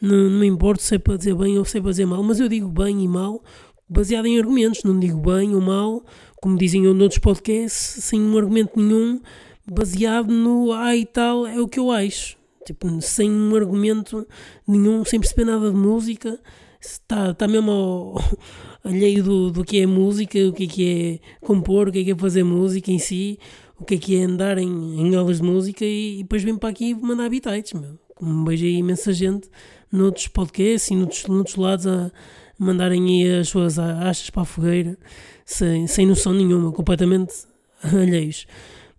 Não, 0.00 0.30
não 0.30 0.40
me 0.40 0.46
importo 0.46 0.82
se 0.82 0.94
é 0.94 0.98
para 0.98 1.16
dizer 1.16 1.34
bem 1.34 1.58
ou 1.58 1.64
se 1.64 1.78
é 1.78 1.80
para 1.80 1.90
dizer 1.90 2.06
mal, 2.06 2.22
mas 2.22 2.40
eu 2.40 2.48
digo 2.48 2.68
bem 2.68 3.02
e 3.02 3.08
mal 3.08 3.42
baseado 3.88 4.26
em 4.26 4.38
argumentos. 4.38 4.82
Não 4.84 4.98
digo 4.98 5.18
bem 5.18 5.54
ou 5.54 5.60
mal, 5.60 6.04
como 6.40 6.58
dizem 6.58 6.82
noutros 6.82 7.18
podcasts, 7.18 8.04
sem 8.04 8.20
um 8.20 8.36
argumento 8.36 8.78
nenhum, 8.78 9.20
baseado 9.66 10.28
no 10.28 10.72
ah 10.72 10.94
e 10.94 11.06
tal, 11.06 11.46
é 11.46 11.60
o 11.60 11.68
que 11.68 11.78
eu 11.78 11.90
acho. 11.90 12.36
Tipo, 12.64 13.00
sem 13.00 13.30
um 13.30 13.56
argumento 13.56 14.26
nenhum, 14.66 15.04
sem 15.04 15.18
perceber 15.18 15.46
nada 15.46 15.70
de 15.70 15.76
música 15.76 16.38
está, 16.80 17.30
está 17.30 17.48
mesmo 17.48 17.70
ao, 17.70 18.14
alheio 18.84 19.22
do, 19.22 19.50
do 19.50 19.64
que 19.64 19.80
é 19.80 19.86
música, 19.86 20.38
o 20.46 20.52
que 20.52 20.64
é 20.64 20.66
que 20.66 21.20
é 21.42 21.46
compor, 21.46 21.88
o 21.88 21.92
que 21.92 22.00
é 22.00 22.04
que 22.04 22.10
é 22.12 22.16
fazer 22.16 22.44
música 22.44 22.90
em 22.90 22.98
si, 22.98 23.38
o 23.78 23.84
que 23.84 23.94
é 23.94 23.98
que 23.98 24.16
é 24.16 24.24
andar 24.24 24.58
em, 24.58 25.00
em 25.00 25.14
aulas 25.16 25.38
de 25.38 25.42
música 25.44 25.84
e, 25.84 26.20
e 26.20 26.22
depois 26.22 26.42
vem 26.42 26.56
para 26.56 26.68
aqui 26.68 26.94
mandar 26.94 27.24
habitats, 27.24 27.72
meu. 27.72 27.98
Como 28.18 28.50
aí 28.50 28.78
imensa 28.78 29.12
gente 29.12 29.48
noutros 29.92 30.26
podcasts 30.26 30.90
e 30.90 30.96
noutros, 30.96 31.24
noutros 31.26 31.56
lados 31.56 31.86
a 31.86 32.10
mandarem 32.58 33.24
aí 33.24 33.38
as 33.38 33.48
suas 33.48 33.78
achas 33.78 34.28
para 34.28 34.42
a 34.42 34.44
fogueira 34.44 34.98
sem, 35.44 35.86
sem 35.86 36.04
noção 36.04 36.32
nenhuma, 36.32 36.72
completamente 36.72 37.32
alheios. 37.80 38.44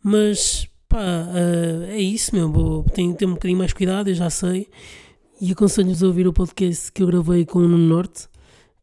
Mas 0.01 0.69
pá, 0.87 0.97
uh, 0.97 1.83
é 1.89 1.99
isso, 1.99 2.33
meu. 2.33 2.49
Vou, 2.49 2.83
tenho 2.85 3.11
que 3.11 3.19
ter 3.19 3.25
um 3.25 3.33
bocadinho 3.33 3.59
mais 3.59 3.73
cuidado, 3.73 4.09
eu 4.09 4.15
já 4.15 4.29
sei. 4.29 4.69
E 5.41 5.51
aconselho-vos 5.51 6.01
a 6.01 6.07
ouvir 6.07 6.27
o 6.27 6.33
podcast 6.33 6.91
que 6.91 7.03
eu 7.03 7.07
gravei 7.07 7.45
com 7.45 7.59
o 7.59 7.67
Nuno 7.67 7.77
Norte, 7.77 8.29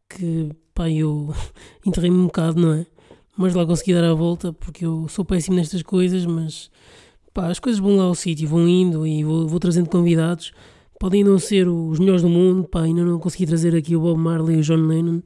que 0.07 0.51
pá, 0.73 0.87
eu 0.87 1.33
enterrei-me 1.83 2.17
um 2.17 2.27
bocado, 2.27 2.61
não 2.61 2.73
é? 2.73 2.85
Mas 3.35 3.55
lá 3.55 3.65
consegui 3.65 3.93
dar 3.93 4.03
a 4.03 4.13
volta, 4.13 4.53
porque 4.53 4.85
eu 4.85 5.07
sou 5.07 5.25
péssimo 5.25 5.55
nestas 5.55 5.81
coisas, 5.81 6.25
mas 6.25 6.69
pá, 7.37 7.49
as 7.49 7.59
coisas 7.59 7.79
vão 7.79 7.95
lá 7.97 8.05
ao 8.05 8.15
sítio, 8.15 8.49
vão 8.49 8.67
indo 8.67 9.05
e 9.05 9.23
vou, 9.23 9.47
vou, 9.47 9.59
trazendo 9.59 9.87
convidados. 9.87 10.51
Podem 10.99 11.23
não 11.23 11.37
ser 11.37 11.67
os 11.67 11.99
melhores 11.99 12.23
do 12.23 12.29
mundo, 12.29 12.67
pá, 12.67 12.81
ainda 12.81 13.05
não 13.05 13.19
consegui 13.19 13.45
trazer 13.45 13.75
aqui 13.75 13.95
o 13.95 14.01
Bob 14.01 14.19
Marley 14.19 14.57
e 14.57 14.59
o 14.59 14.63
John 14.63 14.87
Lennon, 14.87 15.21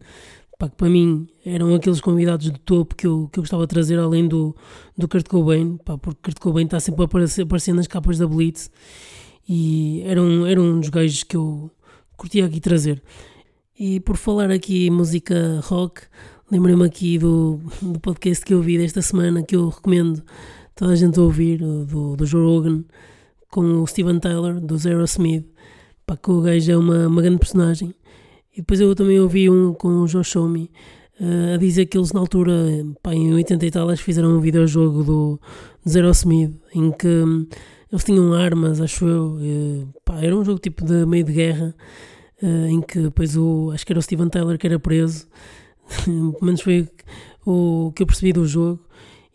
pá, 0.59 0.67
que 0.67 0.75
para 0.75 0.89
mim 0.89 1.25
eram 1.45 1.73
aqueles 1.73 2.01
convidados 2.01 2.51
de 2.51 2.59
topo 2.59 2.95
que 2.95 3.07
eu, 3.07 3.29
que 3.31 3.39
eu 3.39 3.43
gostava 3.43 3.65
de 3.65 3.69
trazer 3.69 3.97
além 3.97 4.27
do, 4.27 4.53
do 4.97 5.07
Kurt 5.07 5.25
Cobain, 5.29 5.77
pá, 5.77 5.97
porque 5.97 6.19
Kurt 6.21 6.39
Cobain 6.39 6.65
está 6.65 6.81
sempre 6.81 7.01
a 7.01 7.05
aparecer, 7.05 7.43
aparecer 7.43 7.73
nas 7.73 7.87
capas 7.87 8.17
da 8.17 8.27
Blitz 8.27 8.69
e 9.47 10.03
era 10.05 10.21
um, 10.21 10.45
era 10.45 10.61
um 10.61 10.81
dos 10.81 10.89
gajos 10.89 11.23
que 11.23 11.37
eu 11.37 11.71
curtia 12.17 12.45
aqui 12.45 12.59
trazer. 12.59 13.01
E 13.79 14.01
por 14.01 14.17
falar 14.17 14.51
aqui 14.51 14.87
em 14.87 14.89
música 14.89 15.61
rock, 15.63 16.01
lembrei-me 16.51 16.85
aqui 16.85 17.17
do, 17.17 17.61
do 17.81 18.01
podcast 18.01 18.43
que 18.43 18.53
eu 18.53 18.61
vi 18.61 18.77
desta 18.77 19.01
semana 19.01 19.41
que 19.41 19.55
eu 19.55 19.69
recomendo 19.69 20.21
toda 20.81 20.93
a 20.93 20.95
gente 20.95 21.19
a 21.19 21.21
ouvir, 21.21 21.59
do, 21.59 22.15
do 22.15 22.25
Joe 22.25 22.43
Rogan, 22.43 22.83
com 23.51 23.83
o 23.83 23.85
Steven 23.85 24.17
Tyler, 24.19 24.59
do 24.59 24.75
Zero 24.79 25.03
Smith. 25.03 25.45
Pá, 26.07 26.17
que 26.17 26.31
o 26.31 26.41
gajo 26.41 26.71
é 26.71 26.75
uma, 26.75 27.07
uma 27.07 27.21
grande 27.21 27.37
personagem. 27.37 27.93
E 28.51 28.61
depois 28.61 28.81
eu 28.81 28.95
também 28.95 29.19
ouvi 29.19 29.47
um 29.47 29.75
com 29.75 29.89
o 29.89 30.07
Josh 30.07 30.35
Homme 30.35 30.71
uh, 31.19 31.53
a 31.53 31.57
dizer 31.57 31.85
que 31.85 31.95
eles 31.95 32.11
na 32.11 32.19
altura, 32.19 32.51
pá, 33.03 33.13
em 33.13 33.31
80 33.31 33.63
e 33.63 33.69
tal, 33.69 33.89
eles 33.89 34.01
fizeram 34.01 34.35
um 34.35 34.39
videojogo 34.41 35.03
do, 35.03 35.39
do 35.85 35.89
Zero 35.91 36.09
Smith 36.09 36.51
em 36.73 36.91
que 36.91 37.07
eles 37.91 38.03
tinham 38.03 38.33
armas, 38.33 38.81
acho 38.81 39.05
eu. 39.05 39.37
E, 39.39 39.85
pá, 40.03 40.19
era 40.19 40.35
um 40.35 40.43
jogo 40.43 40.57
tipo 40.57 40.83
de 40.83 41.05
meio 41.05 41.23
de 41.23 41.31
guerra, 41.31 41.75
uh, 42.41 42.65
em 42.65 42.81
que 42.81 42.99
depois 42.99 43.37
o. 43.37 43.69
Acho 43.71 43.85
que 43.85 43.93
era 43.93 43.99
o 43.99 44.01
Steven 44.01 44.29
Tyler 44.29 44.57
que 44.57 44.65
era 44.65 44.79
preso. 44.79 45.27
Pelo 46.05 46.37
menos 46.41 46.61
foi 46.61 46.89
o 47.45 47.91
que 47.95 48.01
eu 48.01 48.07
percebi 48.07 48.33
do 48.33 48.47
jogo. 48.47 48.79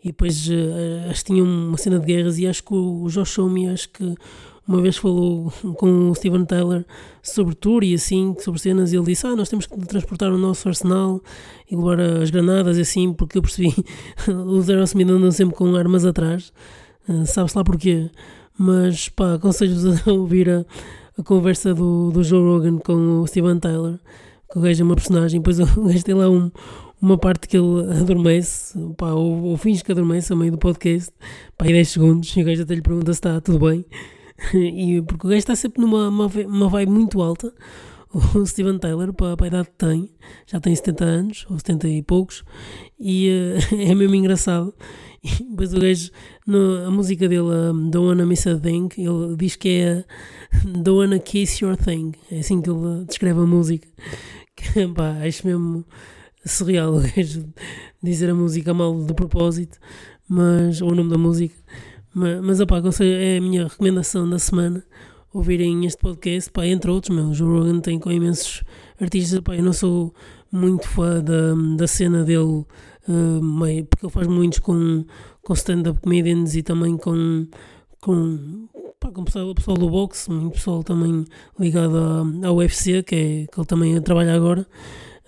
E 0.03 0.07
depois 0.07 0.47
uh, 0.47 1.09
acho 1.09 1.25
que 1.25 1.33
tinham 1.33 1.45
uma 1.45 1.77
cena 1.77 1.99
de 1.99 2.05
guerras 2.05 2.37
e 2.37 2.47
acho 2.47 2.63
que 2.63 2.73
o, 2.73 3.03
o 3.03 3.09
Josh 3.09 3.39
Homme, 3.39 3.69
acho 3.69 3.89
que 3.89 4.15
uma 4.67 4.81
vez 4.81 4.97
falou 4.97 5.51
com 5.77 6.09
o 6.09 6.15
Steven 6.15 6.43
Tyler 6.43 6.85
sobre 7.23 7.55
tour 7.55 7.83
e 7.83 7.93
assim, 7.93 8.35
sobre 8.39 8.59
cenas, 8.59 8.91
e 8.91 8.97
ele 8.97 9.05
disse: 9.05 9.25
Ah, 9.25 9.35
nós 9.35 9.47
temos 9.47 9.65
que 9.65 9.79
transportar 9.87 10.31
o 10.31 10.37
nosso 10.37 10.67
arsenal 10.67 11.21
e 11.71 11.75
levar 11.75 11.99
as 11.99 12.29
granadas 12.29 12.77
e 12.77 12.81
assim, 12.81 13.13
porque 13.13 13.37
eu 13.37 13.41
percebi 13.41 13.73
os 14.27 14.69
Aerosmith 14.69 15.09
andam 15.09 15.31
sempre 15.31 15.55
com 15.55 15.73
armas 15.75 16.05
atrás, 16.05 16.51
uh, 17.07 17.25
sabe-se 17.25 17.57
lá 17.57 17.63
porquê. 17.63 18.11
Mas 18.59 19.07
pá, 19.07 19.35
aconselho-vos 19.35 20.05
a 20.05 20.11
ouvir 20.11 20.49
a, 20.49 20.65
a 21.17 21.23
conversa 21.23 21.73
do, 21.73 22.11
do 22.11 22.23
Joe 22.23 22.41
Rogan 22.41 22.77
com 22.79 23.21
o 23.21 23.27
Steven 23.27 23.59
Tyler, 23.59 23.99
que 24.51 24.57
o 24.59 24.61
gajo 24.61 24.81
é 24.81 24.83
uma 24.83 24.95
personagem, 24.95 25.39
depois 25.39 25.59
o 25.77 25.83
gajo 25.85 26.03
tem 26.03 26.15
lá 26.15 26.29
um, 26.29 26.51
uma 27.01 27.17
parte 27.17 27.47
que 27.47 27.57
ele 27.57 27.91
adormece, 27.99 28.77
pá, 28.97 29.11
ou, 29.11 29.43
ou 29.43 29.57
finge 29.57 29.83
que 29.83 29.91
adormece 29.91 30.33
a 30.33 30.35
meio 30.35 30.51
do 30.51 30.57
podcast, 30.57 31.11
pá, 31.57 31.67
e 31.67 31.73
10 31.73 31.89
segundos, 31.89 32.35
e 32.35 32.41
o 32.41 32.45
gajo 32.45 32.63
até 32.63 32.75
lhe 32.75 32.81
pergunta 32.81 33.13
se 33.13 33.19
está 33.19 33.39
tudo 33.39 33.59
bem, 33.67 33.85
e, 34.53 35.01
porque 35.01 35.27
o 35.27 35.29
gajo 35.29 35.39
está 35.39 35.55
sempre 35.55 35.81
numa 35.81 36.09
uma, 36.09 36.27
uma 36.27 36.69
vibe 36.69 36.91
muito 36.91 37.21
alta, 37.21 37.53
o 38.13 38.45
Steven 38.45 38.79
Tyler, 38.79 39.13
para, 39.13 39.35
para 39.35 39.45
a 39.45 39.49
idade 39.49 39.67
que 39.69 39.75
tem, 39.85 40.09
já 40.45 40.59
tem 40.59 40.75
70 40.75 41.03
anos, 41.03 41.45
ou 41.49 41.57
70 41.57 41.87
e 41.87 42.01
poucos, 42.01 42.43
e 42.99 43.29
uh, 43.29 43.75
é 43.75 43.93
mesmo 43.93 44.15
engraçado. 44.15 44.73
E 45.23 45.43
depois 45.43 45.73
o 45.73 45.79
gajo, 45.79 46.11
no, 46.45 46.85
a 46.85 46.91
música 46.91 47.27
dele, 47.27 47.41
um, 47.41 47.89
Don't 47.89 48.07
Wanna 48.07 48.25
Miss 48.25 48.47
a 48.47 48.57
Thing, 48.57 48.89
ele 48.97 49.35
diz 49.37 49.55
que 49.55 49.69
é 49.69 50.05
Don't 50.63 50.91
Wanna 50.91 51.19
Kiss 51.19 51.63
Your 51.63 51.75
Thing, 51.75 52.13
é 52.31 52.39
assim 52.39 52.61
que 52.61 52.69
ele 52.69 53.05
descreve 53.05 53.39
a 53.39 53.45
música. 53.45 53.87
Que, 54.55 54.87
pá, 54.87 55.17
acho 55.23 55.45
mesmo 55.45 55.85
surreal 56.47 56.93
dizer 58.01 58.29
a 58.29 58.35
música 58.35 58.73
mal 58.73 59.03
de 59.03 59.13
propósito, 59.13 59.77
mas, 60.27 60.81
ou 60.81 60.91
o 60.91 60.95
nome 60.95 61.09
da 61.09 61.17
música. 61.17 61.55
Mas, 62.13 62.41
mas 62.41 62.59
opá, 62.59 62.81
é 63.01 63.37
a 63.37 63.41
minha 63.41 63.67
recomendação 63.67 64.29
da 64.29 64.39
semana 64.39 64.83
ouvirem 65.33 65.85
este 65.85 66.01
podcast, 66.01 66.49
pá, 66.51 66.65
entre 66.65 66.89
outros, 66.89 67.15
meu, 67.15 67.27
o 67.27 67.33
Joe 67.33 67.59
Rogan 67.59 67.79
tem 67.79 67.99
com 67.99 68.11
imensos 68.11 68.63
artistas, 68.99 69.39
pá, 69.41 69.55
eu 69.55 69.63
não 69.63 69.73
sou 69.73 70.13
muito 70.51 70.87
fã 70.87 71.21
da, 71.21 71.53
da 71.75 71.87
cena 71.87 72.23
dele, 72.23 72.65
uh, 73.07 73.43
meio, 73.43 73.85
porque 73.85 74.05
ele 74.05 74.13
faz 74.13 74.27
muitos 74.27 74.59
com, 74.59 75.05
com 75.43 75.53
stand-up 75.53 75.99
comedians 76.01 76.55
e 76.55 76.63
também 76.63 76.97
com, 76.97 77.45
com, 78.01 78.67
pá, 78.99 79.11
com 79.11 79.23
pessoal, 79.23 79.53
pessoal 79.53 79.77
do 79.77 79.89
boxe, 79.89 80.31
muito 80.31 80.53
pessoal 80.53 80.83
também 80.83 81.25
ligado 81.59 81.97
à, 81.97 82.47
ao 82.47 82.55
UFC, 82.55 83.03
que, 83.03 83.15
é, 83.15 83.47
que 83.47 83.59
ele 83.59 83.67
também 83.67 84.01
trabalha 84.01 84.33
agora, 84.33 84.65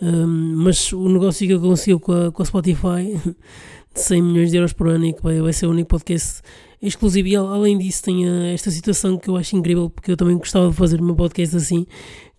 uh, 0.01 0.27
mas 0.27 0.91
o 0.93 1.07
negócio 1.09 1.45
que 1.45 1.53
ele 1.53 1.61
conseguiu 1.61 1.99
com 1.99 2.11
a, 2.11 2.31
com 2.31 2.41
a 2.41 2.45
Spotify, 2.45 3.19
de 3.93 3.99
100 3.99 4.21
milhões 4.21 4.51
de 4.51 4.57
euros 4.57 4.73
por 4.73 4.87
ano, 4.87 5.05
e 5.05 5.13
que 5.13 5.23
vai, 5.23 5.39
vai 5.41 5.53
ser 5.53 5.65
o 5.67 5.71
único 5.71 5.89
podcast 5.89 6.41
exclusivo. 6.81 7.27
E 7.27 7.35
além 7.35 7.77
disso, 7.77 8.03
tem 8.03 8.25
esta 8.53 8.71
situação 8.71 9.17
que 9.17 9.29
eu 9.29 9.35
acho 9.35 9.55
incrível, 9.55 9.89
porque 9.89 10.11
eu 10.11 10.17
também 10.17 10.37
gostava 10.37 10.69
de 10.69 10.75
fazer 10.75 11.01
meu 11.01 11.15
podcast 11.15 11.57
assim, 11.57 11.85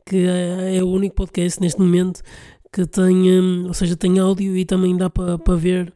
que 0.06 0.16
é, 0.16 0.76
é 0.76 0.82
o 0.82 0.88
único 0.88 1.14
podcast 1.14 1.60
neste 1.60 1.80
momento 1.80 2.22
que 2.72 2.86
tem, 2.86 3.40
hum, 3.40 3.64
ou 3.66 3.74
seja, 3.74 3.96
tem 3.96 4.18
áudio 4.18 4.56
e 4.56 4.64
também 4.64 4.96
dá 4.96 5.10
para 5.10 5.36
pa 5.38 5.54
ver 5.54 5.92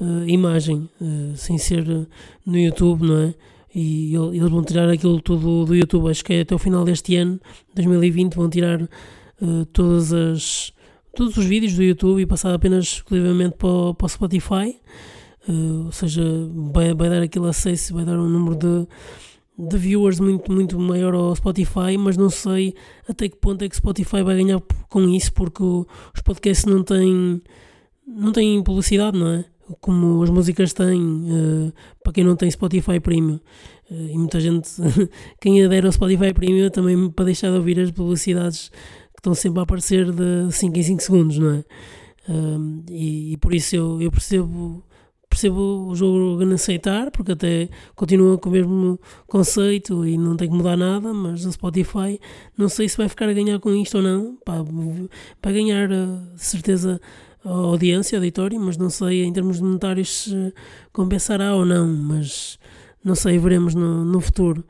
uh, 0.00 0.28
imagem, 0.28 0.88
uh, 1.00 1.36
sem 1.36 1.58
ser 1.58 1.84
no 2.46 2.58
YouTube, 2.58 3.06
não 3.06 3.18
é? 3.18 3.34
E 3.74 4.14
eles 4.14 4.50
vão 4.50 4.62
tirar 4.62 4.88
aquilo 4.90 5.20
tudo 5.20 5.64
do 5.64 5.74
YouTube, 5.74 6.10
acho 6.10 6.24
que 6.24 6.34
é 6.34 6.40
até 6.42 6.54
o 6.54 6.58
final 6.58 6.84
deste 6.84 7.16
ano, 7.16 7.40
2020, 7.74 8.34
vão 8.34 8.48
tirar 8.48 8.82
uh, 8.82 9.64
todas 9.72 10.12
as, 10.12 10.72
todos 11.14 11.36
os 11.36 11.44
vídeos 11.44 11.74
do 11.74 11.82
YouTube 11.82 12.22
e 12.22 12.26
passar 12.26 12.54
apenas 12.54 12.84
exclusivamente 12.84 13.56
para, 13.56 13.94
para 13.94 14.06
o 14.06 14.08
Spotify. 14.08 14.76
Uh, 15.48 15.86
ou 15.86 15.92
seja, 15.92 16.22
vai, 16.72 16.94
vai 16.94 17.10
dar 17.10 17.22
aquele 17.22 17.48
acesso, 17.48 17.94
vai 17.94 18.04
dar 18.04 18.18
um 18.18 18.28
número 18.28 18.56
de, 18.56 18.86
de 19.58 19.76
viewers 19.76 20.20
muito, 20.20 20.52
muito 20.52 20.78
maior 20.78 21.14
ao 21.14 21.34
Spotify, 21.34 21.96
mas 21.98 22.16
não 22.16 22.30
sei 22.30 22.74
até 23.08 23.28
que 23.28 23.36
ponto 23.36 23.62
é 23.64 23.68
que 23.68 23.76
Spotify 23.76 24.22
vai 24.22 24.36
ganhar 24.36 24.60
com 24.88 25.08
isso, 25.08 25.32
porque 25.32 25.62
o, 25.62 25.86
os 26.14 26.22
podcasts 26.22 26.64
não 26.64 26.82
têm, 26.82 27.42
não 28.06 28.32
têm 28.32 28.62
publicidade, 28.62 29.18
não 29.18 29.28
é? 29.28 29.44
Como 29.80 30.22
as 30.22 30.30
músicas 30.30 30.72
têm, 30.72 31.00
uh, 31.00 31.72
para 32.02 32.12
quem 32.12 32.24
não 32.24 32.36
tem 32.36 32.50
Spotify 32.50 33.00
Premium. 33.00 33.40
Uh, 33.90 34.10
e 34.10 34.18
muita 34.18 34.38
gente, 34.38 34.70
quem 35.40 35.64
adere 35.64 35.86
ao 35.86 35.92
Spotify 35.92 36.32
Premium 36.32 36.70
também 36.70 37.10
para 37.10 37.24
deixar 37.24 37.50
de 37.50 37.56
ouvir 37.56 37.80
as 37.80 37.90
publicidades 37.90 38.70
estão 39.22 39.34
sempre 39.34 39.60
a 39.60 39.62
aparecer 39.62 40.10
de 40.10 40.50
5 40.50 40.76
em 40.76 40.82
5 40.82 41.02
segundos, 41.02 41.38
não 41.38 41.52
é? 41.52 41.64
e, 42.90 43.32
e, 43.32 43.36
por 43.38 43.54
isso 43.54 43.74
eu, 43.74 44.00
eu 44.00 44.10
percebo 44.10 44.84
percebo 45.28 45.88
o 45.88 45.94
jogo 45.94 46.44
a 46.44 46.54
aceitar, 46.54 47.10
porque 47.10 47.32
até 47.32 47.68
continua 47.94 48.36
com 48.36 48.50
o 48.50 48.52
mesmo 48.52 49.00
conceito 49.26 50.06
e 50.06 50.18
não 50.18 50.36
tem 50.36 50.46
que 50.50 50.54
mudar 50.54 50.76
nada, 50.76 51.14
mas 51.14 51.46
o 51.46 51.52
Spotify 51.52 52.20
não 52.56 52.68
sei 52.68 52.86
se 52.86 52.98
vai 52.98 53.08
ficar 53.08 53.30
a 53.30 53.32
ganhar 53.32 53.58
com 53.58 53.74
isto 53.74 53.96
ou 53.96 54.02
não. 54.02 54.36
Vai 55.42 55.54
ganhar 55.54 55.90
eh, 55.90 56.06
de 56.34 56.44
certeza 56.44 57.00
a 57.42 57.48
audiência, 57.48 58.18
auditório, 58.18 58.60
mas 58.60 58.76
não 58.76 58.90
sei 58.90 59.24
em 59.24 59.32
termos 59.32 59.58
monetários 59.58 60.24
se 60.24 60.54
compensará 60.92 61.54
ou 61.54 61.64
não, 61.64 61.88
mas 61.88 62.58
não 63.02 63.14
sei, 63.14 63.38
veremos 63.38 63.74
no, 63.74 64.04
no 64.04 64.20
futuro. 64.20 64.62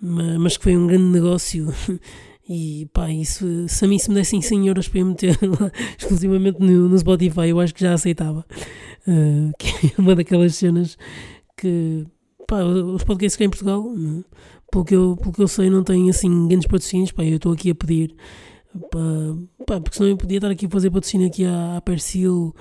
Mas, 0.00 0.36
mas 0.36 0.56
que 0.56 0.64
foi 0.64 0.76
um 0.76 0.88
grande 0.88 1.04
negócio 1.04 1.72
E 2.48 2.88
pá, 2.92 3.10
isso, 3.10 3.46
se 3.68 3.84
a 3.84 3.88
mim 3.88 3.98
se 3.98 4.08
me 4.08 4.16
dessem 4.16 4.40
100 4.42 4.68
euros 4.68 4.88
para 4.88 5.00
eu 5.00 5.06
meter 5.06 5.38
exclusivamente 5.96 6.58
no, 6.60 6.88
no 6.88 6.98
Spotify, 6.98 7.48
eu 7.48 7.60
acho 7.60 7.74
que 7.74 7.80
já 7.80 7.92
aceitava. 7.92 8.44
Uh, 9.06 9.52
que 9.58 9.68
é 9.68 9.92
uma 9.98 10.14
daquelas 10.14 10.54
cenas 10.56 10.98
que 11.56 12.04
pá, 12.46 12.62
os 12.64 13.04
podcasts 13.04 13.36
cá 13.36 13.44
em 13.44 13.50
Portugal, 13.50 13.84
pelo, 14.70 14.84
que 14.84 14.94
eu, 14.94 15.16
pelo 15.16 15.32
que 15.32 15.42
eu 15.42 15.48
sei, 15.48 15.70
não 15.70 15.84
têm 15.84 16.10
assim 16.10 16.48
grandes 16.48 16.66
patrocínios. 16.66 17.12
Pá, 17.12 17.24
eu 17.24 17.36
estou 17.36 17.52
aqui 17.52 17.70
a 17.70 17.74
pedir, 17.74 18.14
pá, 18.90 18.98
pá, 19.66 19.80
porque 19.80 19.96
senão 19.96 20.10
eu 20.10 20.16
podia 20.16 20.38
estar 20.38 20.50
aqui 20.50 20.66
a 20.66 20.70
fazer 20.70 20.90
patrocínio 20.90 21.28
aqui 21.28 21.44
à, 21.44 21.76
à 21.76 21.80
Persil 21.80 22.54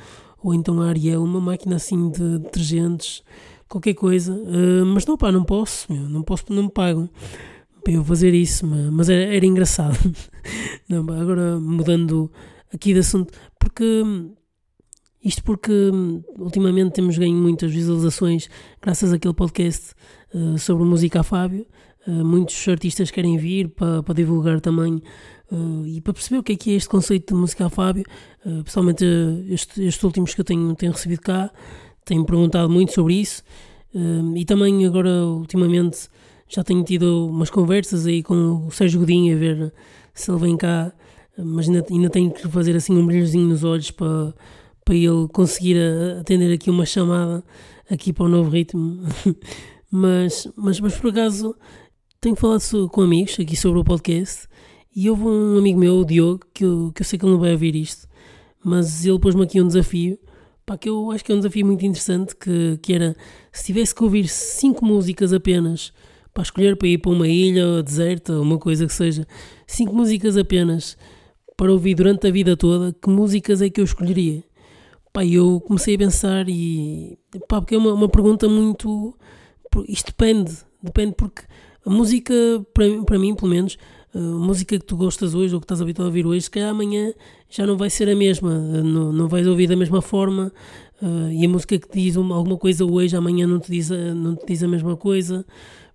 ou 0.44 0.54
então 0.54 0.80
à 0.82 0.90
Ariel, 0.90 1.24
uma 1.24 1.42
máquina 1.42 1.76
assim 1.76 2.10
de 2.10 2.40
detergentes, 2.40 3.24
qualquer 3.68 3.96
coisa. 3.96 4.34
Uh, 4.34 4.86
mas 4.86 5.08
não, 5.08 5.18
pá, 5.18 5.32
não 5.32 5.44
posso, 5.44 5.92
meu, 5.92 6.08
não 6.08 6.22
posso, 6.22 6.46
não 6.50 6.64
me 6.64 6.72
pagam 6.72 7.10
para 7.84 7.94
eu 7.94 8.04
fazer 8.04 8.34
isso, 8.34 8.66
mas 8.66 9.10
era, 9.10 9.36
era 9.36 9.46
engraçado. 9.46 9.98
Não, 10.88 11.02
agora 11.02 11.60
mudando 11.60 12.32
aqui 12.74 12.94
de 12.94 13.00
assunto, 13.00 13.34
porque 13.60 14.04
isto 15.24 15.44
porque 15.44 15.72
ultimamente 16.40 16.94
temos 16.94 17.18
ganho 17.18 17.36
muitas 17.36 17.72
visualizações 17.72 18.50
graças 18.82 19.14
àquele 19.14 19.36
podcast 19.36 19.94
uh, 20.34 20.58
sobre 20.58 20.84
música 20.84 21.20
a 21.20 21.24
Fábio. 21.24 21.66
Uh, 22.08 22.26
muitos 22.26 22.68
artistas 22.68 23.12
querem 23.12 23.38
vir 23.38 23.70
para, 23.70 24.02
para 24.02 24.16
divulgar 24.16 24.60
também 24.60 24.96
uh, 25.52 25.86
e 25.86 26.02
para 26.02 26.14
perceber 26.14 26.40
o 26.40 26.44
que 26.44 26.54
é 26.54 26.56
que 26.56 26.72
é 26.72 26.74
este 26.74 26.90
conceito 26.90 27.36
de 27.36 27.40
música 27.40 27.68
a 27.68 27.70
Fábio. 27.70 28.04
Uh, 28.44 28.64
pessoalmente, 28.64 29.06
este, 29.48 29.84
estes 29.84 30.04
últimos 30.04 30.34
que 30.34 30.42
eu 30.42 30.46
tenho, 30.46 30.74
tenho 30.74 30.92
recebido 30.92 31.22
cá, 31.22 31.52
tenho 32.04 32.26
perguntado 32.26 32.68
muito 32.70 32.92
sobre 32.92 33.14
isso. 33.14 33.44
e 34.36 34.44
também 34.46 34.84
agora, 34.88 35.24
ultimamente, 35.26 36.10
já 36.54 36.64
tenho 36.64 36.84
tido 36.84 37.30
umas 37.30 37.50
conversas 37.50 38.06
aí 38.06 38.22
com 38.22 38.66
o 38.68 38.72
Sérgio 38.72 39.00
Godinho 39.00 39.34
a 39.34 39.40
ver 39.40 39.74
se 40.14 40.30
ele 40.30 40.40
vem 40.40 40.58
cá, 40.58 40.92
mas 41.38 41.70
ainda, 41.70 41.86
ainda 41.90 42.10
tenho 42.10 42.30
que 42.30 42.46
fazer 42.50 42.76
assim 42.76 42.94
um 42.94 43.06
brilhozinho 43.06 43.48
nos 43.48 43.64
olhos 43.64 43.90
para, 43.90 44.34
para 44.84 44.96
ele 44.96 45.30
conseguir 45.32 45.78
atender 46.20 46.54
aqui 46.54 46.70
uma 46.70 46.86
chamada 46.86 47.42
aqui 47.90 48.12
para 48.12 48.26
o 48.26 48.30
novo 48.30 48.50
ritmo. 48.50 49.02
mas, 49.90 50.46
mas, 50.58 50.80
mas 50.82 50.98
por 50.98 51.12
acaso 51.12 51.56
tenho 52.20 52.36
falado 52.36 52.90
com 52.90 53.02
amigos 53.02 53.40
aqui 53.40 53.56
sobre 53.56 53.80
o 53.80 53.84
podcast 53.86 54.46
e 54.94 55.10
houve 55.10 55.24
um 55.24 55.58
amigo 55.58 55.80
meu, 55.80 56.00
o 56.00 56.06
Diogo, 56.06 56.46
que 56.54 56.66
eu, 56.66 56.92
que 56.94 57.02
eu 57.02 57.06
sei 57.06 57.18
que 57.18 57.24
ele 57.24 57.32
não 57.32 57.40
vai 57.40 57.54
ouvir 57.54 57.78
isto, 57.78 58.10
mas 58.62 59.06
ele 59.06 59.18
pôs-me 59.20 59.44
aqui 59.44 59.62
um 59.62 59.68
desafio, 59.68 60.20
pá, 60.66 60.78
que 60.78 60.90
eu 60.90 61.12
acho 61.12 61.24
que 61.24 61.32
é 61.32 61.36
um 61.36 61.40
desafio 61.40 61.66
muito 61.66 61.86
interessante, 61.86 62.36
que, 62.36 62.78
que 62.82 62.94
era, 62.94 63.16
se 63.54 63.68
tivesse 63.68 63.96
que 63.96 64.04
ouvir 64.04 64.28
cinco 64.28 64.84
músicas 64.84 65.32
apenas 65.32 65.94
para 66.34 66.44
escolher 66.44 66.76
para 66.76 66.88
ir 66.88 66.98
para 66.98 67.12
uma 67.12 67.28
ilha 67.28 67.84
deserta, 67.84 68.40
uma 68.40 68.58
coisa 68.58 68.86
que 68.86 68.94
seja, 68.94 69.28
cinco 69.68 69.96
músicas 69.96 70.38
apenas 70.38 70.98
para 71.58 71.72
ouvir 71.72 71.96
durante 71.96 72.28
a 72.28 72.32
vida 72.32 72.58
toda, 72.58 72.92
que 72.94 73.10
músicas 73.10 73.62
é 73.62 73.70
que 73.70 73.80
eu 73.80 73.86
escolheria? 73.86 74.44
Pá, 75.14 75.26
eu 75.26 75.60
comecei 75.62 75.96
a 75.96 75.98
pensar 75.98 76.48
e 76.48 77.20
pá, 77.48 77.60
porque 77.62 77.76
é 77.76 77.78
uma, 77.78 77.94
uma 77.94 78.10
pergunta 78.10 78.48
muito. 78.48 79.16
Isto 79.88 80.08
depende, 80.08 80.54
depende 80.82 81.14
porque 81.18 81.44
a 81.86 81.90
música, 81.90 82.34
para, 82.74 83.04
para 83.04 83.20
mim, 83.20 83.36
pelo 83.36 83.50
menos, 83.50 83.78
a 84.14 84.20
música 84.20 84.80
que 84.80 84.86
tu 84.86 84.96
gostas 84.96 85.36
hoje 85.36 85.54
ou 85.54 85.60
que 85.60 85.66
estás 85.66 85.82
habituado 85.82 86.08
a 86.08 86.10
ouvir 86.10 86.26
hoje, 86.26 86.42
se 86.42 86.52
calhar 86.52 86.70
amanhã 86.70 87.14
já 87.50 87.68
não 87.68 87.78
vai 87.78 87.90
ser 87.90 88.10
a 88.10 88.16
mesma, 88.16 88.58
não, 88.58 89.12
não 89.12 89.28
vais 89.28 89.46
ouvir 89.46 89.68
da 89.68 89.76
mesma 89.76 90.02
forma. 90.02 90.52
Uh, 91.02 91.32
e 91.32 91.46
a 91.46 91.50
música 91.50 91.78
que 91.78 91.88
diz 91.92 92.16
uma, 92.16 92.36
alguma 92.36 92.58
coisa 92.58 92.86
hoje, 92.86 93.16
amanhã 93.16 93.46
não 93.46 93.60
te, 93.60 93.72
diz 93.72 93.90
não 93.90 94.36
te 94.36 94.46
diz 94.48 94.64
a 94.64 94.68
mesma 94.68 94.96
coisa 94.96 95.46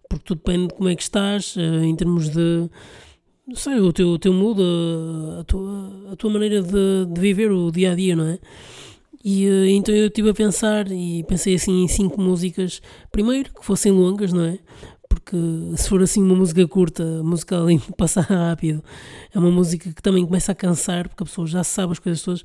porque 0.09 0.25
tudo 0.25 0.39
depende 0.39 0.69
de 0.69 0.75
como 0.75 0.89
é 0.89 0.97
que 0.97 1.03
estás, 1.03 1.57
uh, 1.57 1.85
em 1.85 1.95
termos 1.95 2.31
de. 2.31 2.71
Não 3.47 3.55
sei, 3.55 3.79
o 3.79 3.93
teu, 3.93 4.09
o 4.09 4.19
teu 4.19 4.33
mood, 4.33 4.61
a, 5.41 5.45
tua, 5.45 6.13
a 6.13 6.17
tua 6.17 6.31
maneira 6.31 6.63
de, 6.63 7.07
de 7.07 7.21
viver 7.21 7.53
o 7.53 7.71
dia 7.71 7.93
a 7.93 7.95
dia, 7.95 8.17
não 8.17 8.27
é? 8.27 8.39
E 9.25 9.49
uh, 9.49 9.67
então 9.67 9.95
eu 9.95 10.07
estive 10.09 10.31
a 10.31 10.35
pensar 10.35 10.91
e 10.91 11.25
pensei 11.25 11.55
assim 11.55 11.85
em 11.85 11.89
cinco 11.89 12.21
músicas. 12.21 12.81
Primeiro, 13.11 13.53
que 13.53 13.65
fossem 13.65 13.93
longas, 13.93 14.33
não 14.33 14.45
é? 14.45 14.59
Porque 15.09 15.37
se 15.77 15.89
for 15.89 16.03
assim 16.03 16.23
uma 16.23 16.35
música 16.35 16.67
curta, 16.67 17.05
música 17.23 17.57
além 17.57 17.79
de 17.79 17.91
passar 17.97 18.23
rápido, 18.23 18.83
é 19.35 19.39
uma 19.39 19.51
música 19.51 19.93
que 19.93 20.03
também 20.03 20.25
começa 20.25 20.53
a 20.53 20.55
cansar, 20.55 21.09
porque 21.09 21.23
a 21.23 21.27
pessoa 21.27 21.47
já 21.47 21.65
sabe 21.65 21.93
as 21.93 21.99
coisas 21.99 22.23
todas 22.23 22.43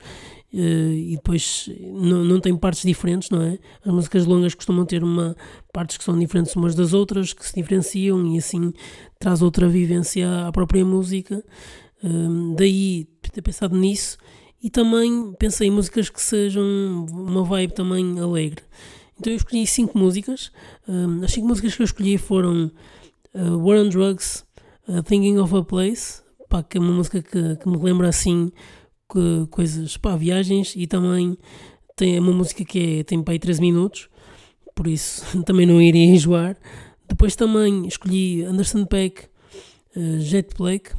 e 0.54 1.16
depois 1.16 1.70
não, 1.80 2.26
não 2.26 2.40
tem 2.40 2.56
partes 2.56 2.84
diferentes, 2.84 3.30
não 3.30 3.42
é? 3.42 3.58
As 3.86 3.94
músicas 3.94 4.26
longas 4.26 4.54
costumam 4.54 4.86
ter 4.86 5.04
uma, 5.04 5.36
partes 5.72 5.98
que 5.98 6.04
são 6.04 6.18
diferentes 6.20 6.56
umas 6.56 6.76
das 6.76 6.94
outras, 6.94 7.32
que 7.32 7.46
se 7.48 7.56
diferenciam 7.56 8.26
e 8.28 8.38
assim 8.38 8.74
traz 9.18 9.42
outra 9.42 9.68
vivência 9.70 10.48
à 10.48 10.52
própria 10.52 10.84
música. 10.84 11.44
Uh, 12.04 12.56
daí 12.56 13.08
ter 13.32 13.42
pensado 13.42 13.76
nisso 13.76 14.18
e 14.62 14.70
também 14.70 15.34
pensei 15.40 15.68
em 15.68 15.72
músicas 15.72 16.10
que 16.10 16.22
sejam 16.22 16.64
uma 17.12 17.44
vibe 17.44 17.74
também 17.74 18.20
alegre. 18.20 18.64
Então 19.20 19.32
eu 19.32 19.38
escolhi 19.38 19.66
cinco 19.66 19.98
músicas. 19.98 20.52
Um, 20.88 21.24
as 21.24 21.32
cinco 21.32 21.48
músicas 21.48 21.76
que 21.76 21.82
eu 21.82 21.86
escolhi 21.86 22.18
foram 22.18 22.72
uh, 23.34 23.58
War 23.58 23.80
on 23.80 23.90
Drugs, 23.90 24.46
uh, 24.88 25.02
Thinking 25.04 25.38
of 25.38 25.56
a 25.56 25.64
Place, 25.64 26.22
pá, 26.50 26.62
que 26.62 26.78
é 26.78 26.82
uma 26.82 26.92
música 26.92 27.22
que, 27.22 27.56
que 27.56 27.70
me 27.70 27.78
lembra 27.78 28.10
assim 28.10 28.52
coisas, 29.50 29.98
pá, 29.98 30.16
viagens 30.16 30.74
e 30.76 30.88
também 30.88 31.38
tem 31.96 32.20
uma 32.20 32.32
música 32.32 32.64
que 32.66 33.00
é, 33.00 33.04
tem 33.04 33.22
pá, 33.22 33.38
13 33.38 33.62
minutos, 33.62 34.10
por 34.76 34.88
isso 34.88 35.24
também 35.44 35.66
não 35.66 35.82
iria 35.82 36.06
enjoar. 36.06 36.58
Depois 37.08 37.36
também 37.36 37.88
escolhi 37.88 38.44
Anderson 38.44 38.86
Peck, 38.86 39.26
uh, 39.96 40.20
Jet 40.20 40.56
Black, 40.58 40.92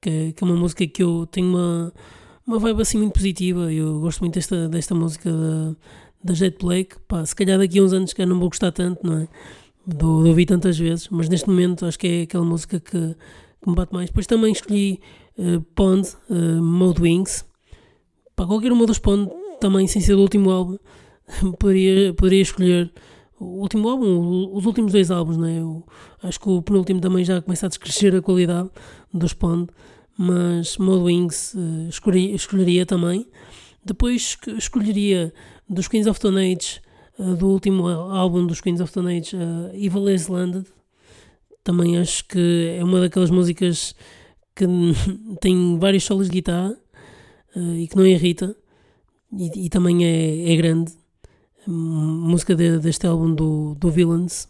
que, 0.00 0.32
que, 0.32 0.44
é 0.44 0.46
uma 0.46 0.56
música 0.56 0.86
que 0.86 1.02
eu 1.02 1.26
tenho 1.26 1.48
uma, 1.48 1.92
uma 2.46 2.58
vibe 2.58 2.82
assim 2.82 2.98
muito 2.98 3.14
positiva. 3.14 3.72
Eu 3.72 4.00
gosto 4.00 4.20
muito 4.20 4.34
desta, 4.34 4.68
desta 4.68 4.94
música 4.94 5.30
da, 5.30 5.76
da 6.22 6.34
Jet 6.34 6.56
Black. 6.58 6.96
Pá, 7.08 7.24
se 7.26 7.34
calhar 7.34 7.58
daqui 7.58 7.78
a 7.78 7.82
uns 7.82 7.92
anos 7.92 8.12
que 8.12 8.24
não 8.24 8.38
vou 8.38 8.48
gostar 8.48 8.70
tanto, 8.72 9.04
não 9.04 9.18
é? 9.18 9.28
De 9.86 10.04
ouvir 10.04 10.46
tantas 10.46 10.78
vezes, 10.78 11.08
mas 11.10 11.28
neste 11.28 11.48
momento 11.48 11.84
acho 11.84 11.98
que 11.98 12.06
é 12.06 12.22
aquela 12.22 12.44
música 12.44 12.78
que, 12.78 13.16
que 13.62 13.68
me 13.68 13.74
bate 13.74 13.92
mais. 13.92 14.08
Depois 14.08 14.26
também 14.26 14.52
escolhi 14.52 15.00
uh, 15.40 15.60
Pond, 15.74 16.08
uh, 16.28 16.62
Mode 16.62 17.00
Wings. 17.00 17.44
Pá, 18.36 18.46
qualquer 18.46 18.72
uma 18.72 18.86
dos 18.86 18.98
Pond, 18.98 19.30
também 19.60 19.86
sem 19.86 20.00
ser 20.00 20.14
do 20.14 20.22
último 20.22 20.50
álbum, 20.50 20.78
poderia, 21.58 22.12
poderia 22.14 22.42
escolher 22.42 22.92
o 23.38 23.62
último 23.62 23.88
álbum, 23.88 24.54
os 24.54 24.66
últimos 24.66 24.92
dois 24.92 25.10
álbuns, 25.10 25.38
né? 25.38 25.58
Eu 25.58 25.84
acho 26.22 26.38
que 26.38 26.48
o 26.48 26.60
penúltimo 26.60 27.00
também 27.00 27.24
já 27.24 27.40
começa 27.40 27.66
a 27.66 27.68
descrescer 27.68 28.14
a 28.14 28.20
qualidade 28.20 28.68
dos 29.12 29.32
Pond, 29.32 29.70
mas 30.16 30.76
Mode 30.76 31.04
Wings 31.04 31.54
uh, 31.54 31.88
escolheria, 31.88 32.34
escolheria 32.34 32.84
também. 32.84 33.26
Depois 33.82 34.36
escolheria 34.58 35.32
dos 35.66 35.88
Queens 35.88 36.06
of 36.06 36.18
Stone 36.18 36.38
Age, 36.38 36.82
uh, 37.18 37.34
do 37.34 37.48
último 37.48 37.88
álbum 37.88 38.46
dos 38.46 38.60
Queens 38.60 38.80
of 38.80 38.90
Stone 38.90 39.16
Age, 39.16 39.34
uh, 39.34 39.74
Evil 39.74 40.10
is 40.10 40.28
Landed. 40.28 40.66
Também 41.64 41.96
acho 41.96 42.26
que 42.26 42.76
é 42.78 42.84
uma 42.84 43.00
daquelas 43.00 43.30
músicas 43.30 43.94
que 44.54 44.66
tem 45.40 45.78
vários 45.78 46.04
solos 46.04 46.26
de 46.26 46.32
guitarra 46.32 46.76
uh, 47.56 47.74
e 47.74 47.88
que 47.88 47.96
não 47.96 48.06
irrita. 48.06 48.56
E, 49.32 49.66
e 49.66 49.68
também 49.68 50.04
é, 50.04 50.52
é 50.52 50.56
grande. 50.56 50.92
Música 51.66 52.54
de, 52.54 52.78
deste 52.78 53.06
álbum 53.06 53.34
do, 53.34 53.74
do 53.74 53.90
Villains. 53.90 54.48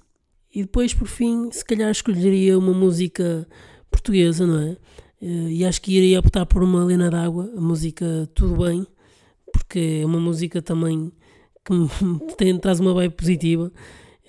E 0.55 0.63
depois, 0.63 0.95
por 0.95 1.07
fim, 1.07 1.51
se 1.51 1.65
calhar 1.65 1.91
escolheria 1.91 2.59
uma 2.59 2.73
música 2.73 3.47
portuguesa, 3.91 4.47
não 4.47 4.59
é? 4.61 4.77
E 5.23 5.65
acho 5.67 5.83
que 5.83 5.97
iria 5.97 6.19
optar 6.19 6.47
por 6.47 6.63
uma 6.63 6.83
Lena 6.83 7.11
d'Água, 7.11 7.53
a 7.57 7.61
música 7.61 8.29
Tudo 8.35 8.65
Bem 8.65 8.87
porque 9.51 10.01
é 10.03 10.07
uma 10.07 10.21
música 10.21 10.63
também 10.63 11.13
que 11.65 11.73
me 11.73 11.89
tem, 12.37 12.59
traz 12.59 12.81
uma 12.81 12.95
vibe 12.95 13.15
positiva 13.15 13.73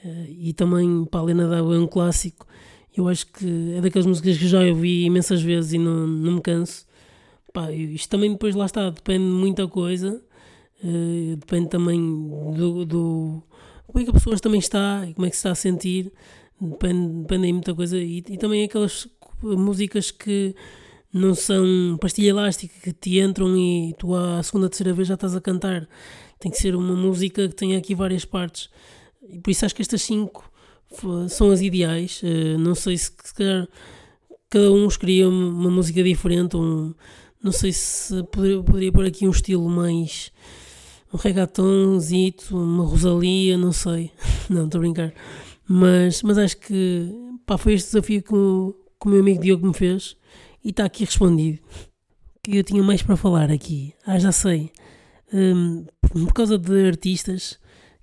eh, 0.04 0.25
e 0.30 0.54
também 0.54 1.06
para 1.06 1.22
a 1.22 1.24
Lena 1.24 1.48
D'Água 1.48 1.75
é 1.75 1.80
um 1.80 1.88
clássico. 1.88 2.46
Eu 2.95 3.07
acho 3.07 3.27
que 3.27 3.75
é 3.75 3.81
daquelas 3.81 4.05
músicas 4.05 4.38
que 4.38 4.48
já 4.48 4.62
ouvi 4.62 5.05
imensas 5.05 5.41
vezes 5.41 5.74
e 5.74 5.77
não, 5.77 6.05
não 6.05 6.33
me 6.33 6.41
canso. 6.41 6.86
Pá, 7.53 7.71
isto 7.71 8.10
também 8.10 8.31
depois 8.31 8.55
lá 8.55 8.65
está, 8.65 8.89
depende 8.89 9.25
de 9.25 9.31
muita 9.31 9.67
coisa, 9.67 10.21
uh, 10.83 11.36
depende 11.36 11.69
também 11.69 12.00
do, 12.00 12.86
do, 12.86 13.43
como 13.88 14.00
é 14.00 14.03
que 14.03 14.10
a 14.10 14.13
pessoa 14.13 14.38
também 14.39 14.60
está 14.60 15.05
e 15.07 15.13
como 15.13 15.27
é 15.27 15.29
que 15.29 15.36
se 15.36 15.39
está 15.39 15.51
a 15.51 15.55
sentir, 15.55 16.12
depende, 16.60 17.21
depende 17.21 17.48
de 17.48 17.53
muita 17.53 17.75
coisa 17.75 17.98
e, 17.98 18.19
e 18.19 18.38
também 18.38 18.63
aquelas 18.63 19.07
músicas 19.41 20.12
que 20.12 20.55
não 21.13 21.36
são 21.36 21.98
pastilha 22.00 22.29
elástica 22.29 22.74
que 22.81 22.93
te 22.93 23.19
entram 23.19 23.57
e 23.57 23.93
tu 23.98 24.15
à 24.15 24.41
segunda, 24.43 24.69
terceira 24.69 24.93
vez 24.93 25.07
já 25.07 25.15
estás 25.15 25.36
a 25.36 25.41
cantar. 25.41 25.88
Tem 26.39 26.51
que 26.51 26.57
ser 26.57 26.75
uma 26.75 26.95
música 26.95 27.48
que 27.48 27.55
tenha 27.55 27.77
aqui 27.77 27.93
várias 27.93 28.24
partes. 28.24 28.69
E 29.29 29.39
por 29.39 29.51
isso 29.51 29.65
acho 29.65 29.75
que 29.75 29.82
estas 29.82 30.01
cinco 30.01 30.51
são 31.30 31.51
as 31.51 31.62
ideais. 31.62 32.21
Uh, 32.23 32.58
não 32.58 32.75
sei 32.75 32.97
se, 32.97 33.12
se 33.23 33.34
calhar 33.34 33.67
cada 34.49 34.71
um 34.71 34.88
escolheria 34.88 35.27
uma 35.30 35.71
música 35.71 36.04
diferente. 36.04 36.58
Um, 36.58 36.93
não 37.41 37.51
sei 37.51 37.71
se 37.71 38.21
poderia, 38.25 38.62
poderia 38.62 38.91
pôr 38.91 39.06
aqui 39.06 39.27
um 39.27 39.32
estilo 39.32 39.67
mais. 39.69 40.32
um 41.13 41.17
reggaetonzito, 41.17 42.56
uma 42.56 42.86
Rosalia, 42.86 43.58
não 43.58 43.71
sei. 43.71 44.12
não, 44.49 44.65
estou 44.65 44.80
a 44.80 44.82
brincar. 44.82 45.13
Mas, 45.67 46.21
mas 46.21 46.38
acho 46.38 46.58
que 46.58 47.10
pá, 47.45 47.58
foi 47.58 47.73
este 47.73 47.88
desafio 47.88 48.21
que 48.21 48.36
o, 48.36 48.75
que 48.99 49.08
o 49.08 49.10
meu 49.10 49.21
amigo 49.21 49.41
Diogo 49.41 49.65
me 49.65 49.73
fez 49.73 50.17
e 50.63 50.69
está 50.69 50.86
aqui 50.86 51.06
respondido. 51.06 51.60
Que 52.43 52.58
eu 52.58 52.63
tinha 52.63 52.84
mais 52.84 53.01
para 53.01 53.15
falar 53.15 53.49
aqui. 53.49 53.93
Ah, 54.06 54.19
já 54.19 54.32
sei. 54.32 54.71
Um, 55.34 55.86
por 56.01 56.34
causa 56.34 56.58
de 56.58 56.88
artistas 56.88 57.58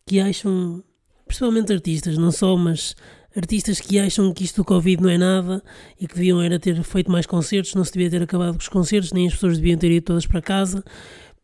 que 0.06 0.18
acham, 0.18 0.82
principalmente 1.28 1.72
artistas, 1.72 2.18
não 2.18 2.32
só, 2.32 2.56
mas 2.56 2.96
artistas 3.36 3.80
que 3.80 3.98
acham 3.98 4.32
que 4.32 4.42
isto 4.42 4.56
do 4.56 4.64
Covid 4.64 5.00
não 5.00 5.10
é 5.10 5.16
nada 5.16 5.62
e 6.00 6.08
que 6.08 6.14
deviam 6.14 6.42
era 6.42 6.58
ter 6.58 6.82
feito 6.82 7.10
mais 7.10 7.26
concertos, 7.26 7.74
não 7.74 7.84
se 7.84 7.92
devia 7.92 8.10
ter 8.10 8.22
acabado 8.22 8.54
com 8.54 8.58
os 8.58 8.68
concertos, 8.68 9.12
nem 9.12 9.28
as 9.28 9.34
pessoas 9.34 9.58
deviam 9.58 9.78
ter 9.78 9.92
ido 9.92 10.04
todas 10.04 10.26
para 10.26 10.42
casa, 10.42 10.82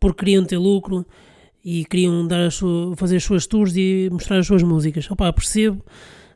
porque 0.01 0.25
queriam 0.25 0.45
ter 0.45 0.59
lucro 0.59 1.07
e 1.65 1.85
queriam 1.85 2.27
dar 2.27 2.51
sua, 2.51 2.97
fazer 2.97 3.17
as 3.17 3.25
suas 3.25 3.47
tours 3.47 3.77
e 3.77 4.09
mostrar 4.11 4.39
as 4.39 4.47
suas 4.47 4.63
músicas. 4.63 5.09
Opá, 5.11 5.33
percebo 5.33 5.85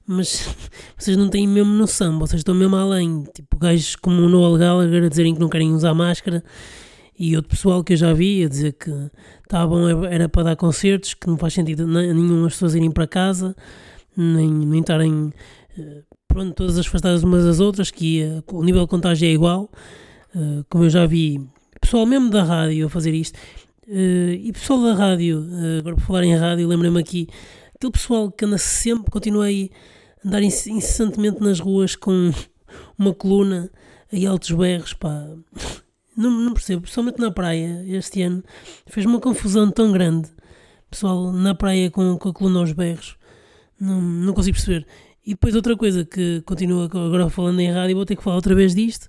mas 0.09 0.49
vocês 0.97 1.17
não 1.17 1.29
têm 1.29 1.47
mesmo 1.47 1.71
noção, 1.75 2.19
vocês 2.19 2.41
estão 2.41 2.55
mesmo 2.55 2.75
além. 2.75 3.25
Tipo, 3.35 3.59
gajos 3.59 3.95
como 3.95 4.23
o 4.23 4.29
Noel 4.29 4.57
Gallagher 4.57 5.05
a 5.05 5.09
dizerem 5.09 5.35
que 5.35 5.41
não 5.41 5.51
querem 5.51 5.75
usar 5.75 5.93
máscara 5.93 6.43
e 7.19 7.35
outro 7.35 7.51
pessoal 7.51 7.83
que 7.83 7.95
eu 7.95 7.97
já 7.97 8.13
vi 8.13 8.45
a 8.45 8.49
dizer 8.49 8.75
que 8.75 8.91
estava 9.43 9.67
bom, 9.67 10.05
era 10.05 10.29
para 10.29 10.45
dar 10.45 10.57
concertos, 10.57 11.15
que 11.15 11.27
não 11.27 11.37
faz 11.37 11.55
sentido 11.55 11.87
nenhum 11.87 12.45
as 12.47 12.53
pessoas 12.53 12.75
irem 12.75 12.91
para 12.91 13.07
casa, 13.07 13.57
nem, 14.17 14.49
nem 14.49 14.81
estarem 14.81 15.33
eh, 15.77 16.03
pronto, 16.29 16.55
todas 16.55 16.79
afastadas 16.79 17.25
umas 17.25 17.45
das 17.45 17.59
outras, 17.59 17.91
que 17.91 18.19
ia, 18.19 18.45
o 18.53 18.63
nível 18.63 18.83
de 18.83 18.89
contágio 18.89 19.27
é 19.27 19.33
igual, 19.33 19.71
uh, 20.35 20.65
como 20.69 20.85
eu 20.85 20.91
já 20.91 21.07
vi 21.07 21.45
pessoal 21.81 22.07
mesmo 22.07 22.31
da 22.31 22.45
rádio 22.45 22.87
a 22.87 22.91
fazer 22.91 23.13
isto. 23.15 23.37
Uh, 23.89 24.33
e 24.33 24.53
pessoal 24.53 24.83
da 24.83 24.95
rádio, 24.95 25.45
agora 25.79 25.97
por 25.97 26.03
falar 26.03 26.23
em 26.23 26.37
rádio, 26.37 26.69
lembrei-me 26.69 27.01
aqui, 27.01 27.27
aquele 27.75 27.93
pessoal 27.93 28.31
que 28.31 28.45
anda 28.45 28.59
sempre, 28.59 29.11
continua 29.11 29.47
aí 29.47 29.71
andar 30.25 30.43
incessantemente 30.43 31.41
nas 31.41 31.59
ruas 31.59 31.97
com 31.97 32.31
uma 32.97 33.13
coluna 33.13 33.71
e 34.13 34.25
altos 34.27 34.53
berros, 34.53 34.93
pá. 34.93 35.27
Não, 36.19 36.33
não 36.33 36.53
percebo, 36.53 36.83
principalmente 36.83 37.21
na 37.21 37.31
praia, 37.31 37.85
este 37.87 38.23
ano, 38.23 38.43
fez 38.89 39.07
uma 39.07 39.21
confusão 39.21 39.71
tão 39.71 39.93
grande. 39.93 40.29
Pessoal 40.91 41.33
na 41.33 41.55
praia 41.55 41.93
com, 41.93 42.19
com 42.19 42.31
a 42.31 42.33
coluna 42.33 42.59
aos 42.59 42.73
berros, 42.73 43.17
não, 43.81 44.03
não 44.03 44.33
consigo 44.33 44.57
perceber. 44.57 44.85
E 45.25 45.31
depois 45.31 45.55
outra 45.55 45.77
coisa 45.77 46.05
que 46.05 46.43
continua 46.45 46.87
agora 46.87 47.31
falando 47.31 47.61
em 47.61 47.71
rádio, 47.71 47.95
vou 47.95 48.05
ter 48.05 48.17
que 48.17 48.25
falar 48.25 48.35
outra 48.35 48.53
vez 48.53 48.75
disto, 48.75 49.09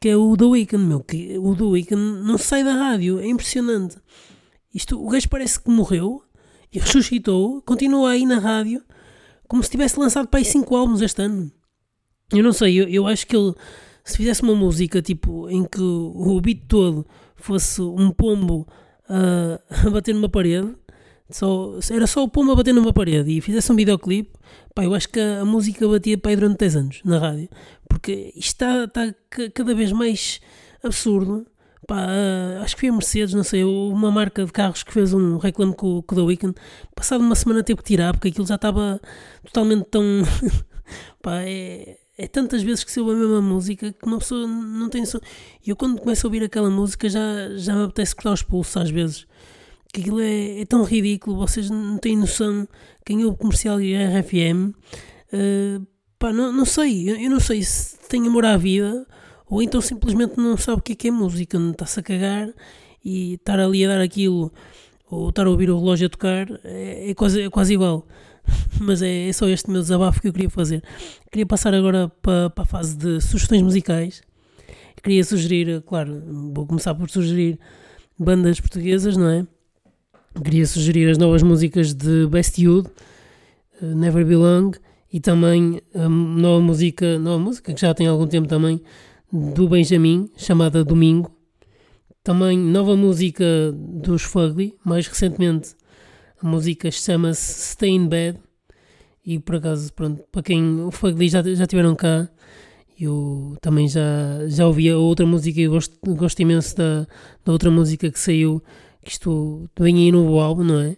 que 0.00 0.08
é 0.08 0.16
o 0.16 0.36
The 0.36 0.44
Weeknd, 0.44 0.84
meu, 0.84 0.98
que 1.04 1.38
o 1.38 1.54
The 1.54 1.62
Weeknd 1.62 2.24
não 2.24 2.36
sai 2.36 2.64
da 2.64 2.72
rádio, 2.72 3.20
é 3.20 3.28
impressionante. 3.28 3.98
Isto, 4.74 5.00
o 5.00 5.08
gajo 5.08 5.28
parece 5.28 5.62
que 5.62 5.70
morreu 5.70 6.20
e 6.72 6.80
ressuscitou, 6.80 7.62
continua 7.62 8.10
aí 8.10 8.26
na 8.26 8.40
rádio 8.40 8.82
como 9.46 9.62
se 9.62 9.70
tivesse 9.70 10.00
lançado 10.00 10.26
para 10.26 10.40
aí 10.40 10.44
5 10.44 10.74
álbuns 10.74 11.00
este 11.00 11.22
ano. 11.22 11.52
Eu 12.32 12.42
não 12.42 12.52
sei, 12.52 12.80
eu, 12.80 12.88
eu 12.88 13.06
acho 13.06 13.24
que 13.24 13.36
ele, 13.36 13.54
se 14.10 14.16
fizesse 14.16 14.42
uma 14.42 14.54
música 14.54 15.00
tipo 15.00 15.48
em 15.48 15.64
que 15.64 15.80
o 15.80 16.40
beat 16.40 16.62
todo 16.68 17.06
fosse 17.36 17.80
um 17.80 18.10
pombo 18.10 18.66
uh, 19.08 19.60
a 19.86 19.90
bater 19.90 20.14
numa 20.14 20.28
parede, 20.28 20.74
só, 21.30 21.78
era 21.90 22.06
só 22.06 22.22
o 22.24 22.28
pombo 22.28 22.52
a 22.52 22.56
bater 22.56 22.74
numa 22.74 22.92
parede 22.92 23.30
e 23.30 23.40
fizesse 23.40 23.70
um 23.72 23.76
videoclipe, 23.76 24.30
pá, 24.74 24.84
eu 24.84 24.94
acho 24.94 25.08
que 25.08 25.20
a, 25.20 25.40
a 25.40 25.44
música 25.44 25.86
batia 25.88 26.18
aí 26.22 26.36
durante 26.36 26.58
10 26.58 26.76
anos 26.76 27.00
na 27.04 27.18
rádio, 27.18 27.48
porque 27.88 28.32
isto 28.36 28.64
está, 28.64 28.84
está 28.84 29.14
cada 29.54 29.74
vez 29.74 29.92
mais 29.92 30.40
absurdo 30.82 31.46
Pá, 31.90 32.06
uh, 32.06 32.62
acho 32.62 32.76
que 32.76 32.80
foi 32.82 32.88
a 32.88 32.92
Mercedes, 32.92 33.34
não 33.34 33.42
sei, 33.42 33.64
uma 33.64 34.12
marca 34.12 34.44
de 34.44 34.52
carros 34.52 34.84
que 34.84 34.92
fez 34.92 35.12
um 35.12 35.38
reclame 35.38 35.74
com, 35.74 36.00
com 36.02 36.14
o 36.14 36.18
The 36.18 36.22
Weeknd. 36.22 36.54
Passado 36.94 37.20
uma 37.20 37.34
semana 37.34 37.64
teve 37.64 37.78
que 37.78 37.84
tirar 37.84 38.12
porque 38.12 38.28
aquilo 38.28 38.46
já 38.46 38.54
estava 38.54 39.00
totalmente 39.44 39.86
tão. 39.90 40.02
pá, 41.20 41.42
é, 41.42 41.98
é 42.20 42.28
tantas 42.28 42.62
vezes 42.62 42.84
que 42.84 42.92
se 42.92 43.00
ouve 43.00 43.12
a 43.12 43.16
mesma 43.16 43.40
música 43.40 43.92
que 43.92 44.06
uma 44.06 44.18
pessoa 44.18 44.46
não 44.46 44.90
tem 44.90 45.00
noção. 45.00 45.20
E 45.66 45.70
eu 45.70 45.76
quando 45.76 45.98
começo 45.98 46.26
a 46.26 46.28
ouvir 46.28 46.44
aquela 46.44 46.68
música 46.68 47.08
já, 47.08 47.56
já 47.56 47.74
me 47.74 47.84
apetece 47.84 48.14
cortar 48.14 48.32
os 48.32 48.42
pulsos 48.42 48.76
às 48.76 48.90
vezes. 48.90 49.26
Que 49.90 50.02
aquilo 50.02 50.20
é, 50.20 50.60
é 50.60 50.66
tão 50.66 50.84
ridículo, 50.84 51.38
vocês 51.38 51.70
não 51.70 51.96
têm 51.96 52.18
noção. 52.18 52.68
Quem 53.06 53.24
ouve 53.24 53.38
comercial 53.38 53.80
e 53.80 53.94
RFM, 53.96 54.68
uh, 55.32 55.86
pá, 56.18 56.30
não, 56.30 56.52
não 56.52 56.66
sei, 56.66 57.10
eu, 57.10 57.16
eu 57.16 57.30
não 57.30 57.40
sei 57.40 57.62
se 57.62 57.98
tem 58.06 58.26
amor 58.26 58.44
à 58.44 58.56
vida 58.58 59.06
ou 59.48 59.62
então 59.62 59.80
simplesmente 59.80 60.36
não 60.36 60.58
sabe 60.58 60.78
o 60.78 60.82
que 60.82 60.92
é, 60.92 60.94
que 60.94 61.08
é 61.08 61.10
música, 61.10 61.58
está-se 61.58 62.00
a 62.00 62.02
cagar 62.02 62.50
e 63.02 63.34
estar 63.34 63.58
ali 63.58 63.84
a 63.84 63.88
dar 63.88 64.00
aquilo 64.02 64.52
ou 65.10 65.30
estar 65.30 65.46
a 65.46 65.50
ouvir 65.50 65.70
o 65.70 65.78
relógio 65.78 66.06
a 66.06 66.10
tocar 66.10 66.46
é, 66.64 67.10
é 67.10 67.14
quase, 67.14 67.40
é 67.40 67.48
quase 67.48 67.72
igual. 67.72 68.06
Mas 68.80 69.02
é, 69.02 69.28
é, 69.28 69.32
só 69.32 69.48
este 69.48 69.70
meu 69.70 69.80
desabafo 69.80 70.20
que 70.20 70.28
eu 70.28 70.32
queria 70.32 70.50
fazer. 70.50 70.82
Queria 71.30 71.46
passar 71.46 71.74
agora 71.74 72.10
para, 72.22 72.50
para 72.50 72.64
a 72.64 72.66
fase 72.66 72.96
de 72.96 73.20
sugestões 73.20 73.62
musicais. 73.62 74.22
Queria 75.02 75.24
sugerir, 75.24 75.82
claro, 75.82 76.22
vou 76.54 76.66
começar 76.66 76.94
por 76.94 77.08
sugerir 77.08 77.58
bandas 78.18 78.60
portuguesas, 78.60 79.16
não 79.16 79.28
é? 79.28 79.46
Queria 80.44 80.66
sugerir 80.66 81.10
as 81.10 81.18
novas 81.18 81.42
músicas 81.42 81.94
de 81.94 82.26
Best 82.26 82.62
Youth, 82.62 82.86
uh, 83.80 83.86
Never 83.96 84.24
Belong, 84.24 84.72
e 85.12 85.18
também 85.20 85.80
a 85.94 86.08
nova 86.08 86.62
música, 86.62 87.18
nova 87.18 87.38
música 87.38 87.72
que 87.72 87.80
já 87.80 87.92
tem 87.94 88.06
algum 88.06 88.26
tempo 88.26 88.46
também, 88.46 88.80
do 89.32 89.68
Benjamin, 89.68 90.30
chamada 90.36 90.84
Domingo. 90.84 91.34
Também 92.22 92.58
nova 92.58 92.94
música 92.94 93.44
dos 93.72 94.22
Fugly, 94.22 94.74
mais 94.84 95.06
recentemente 95.06 95.74
a 96.42 96.46
música 96.46 96.90
chama-se 96.90 97.72
Stay 97.72 97.90
in 97.90 98.08
Bed. 98.08 98.38
E 99.24 99.38
por 99.38 99.56
acaso, 99.56 99.92
pronto, 99.92 100.24
para 100.32 100.42
quem 100.42 100.80
o 100.80 100.90
Fugly 100.90 101.28
já, 101.28 101.42
já 101.42 101.66
tiveram 101.66 101.94
cá, 101.94 102.28
eu 102.98 103.56
também 103.60 103.86
já, 103.88 104.48
já 104.48 104.66
ouvi 104.66 104.88
a 104.90 104.96
outra 104.96 105.26
música 105.26 105.60
e 105.60 105.68
gosto, 105.68 105.96
gosto 106.14 106.40
imenso 106.40 106.76
da, 106.76 107.06
da 107.44 107.52
outra 107.52 107.70
música 107.70 108.10
que 108.10 108.18
saiu, 108.18 108.62
que 109.02 109.10
isto 109.10 109.68
vem 109.78 109.96
aí 109.96 110.12
novo 110.12 110.40
álbum, 110.40 110.64
não 110.64 110.80
é? 110.80 110.96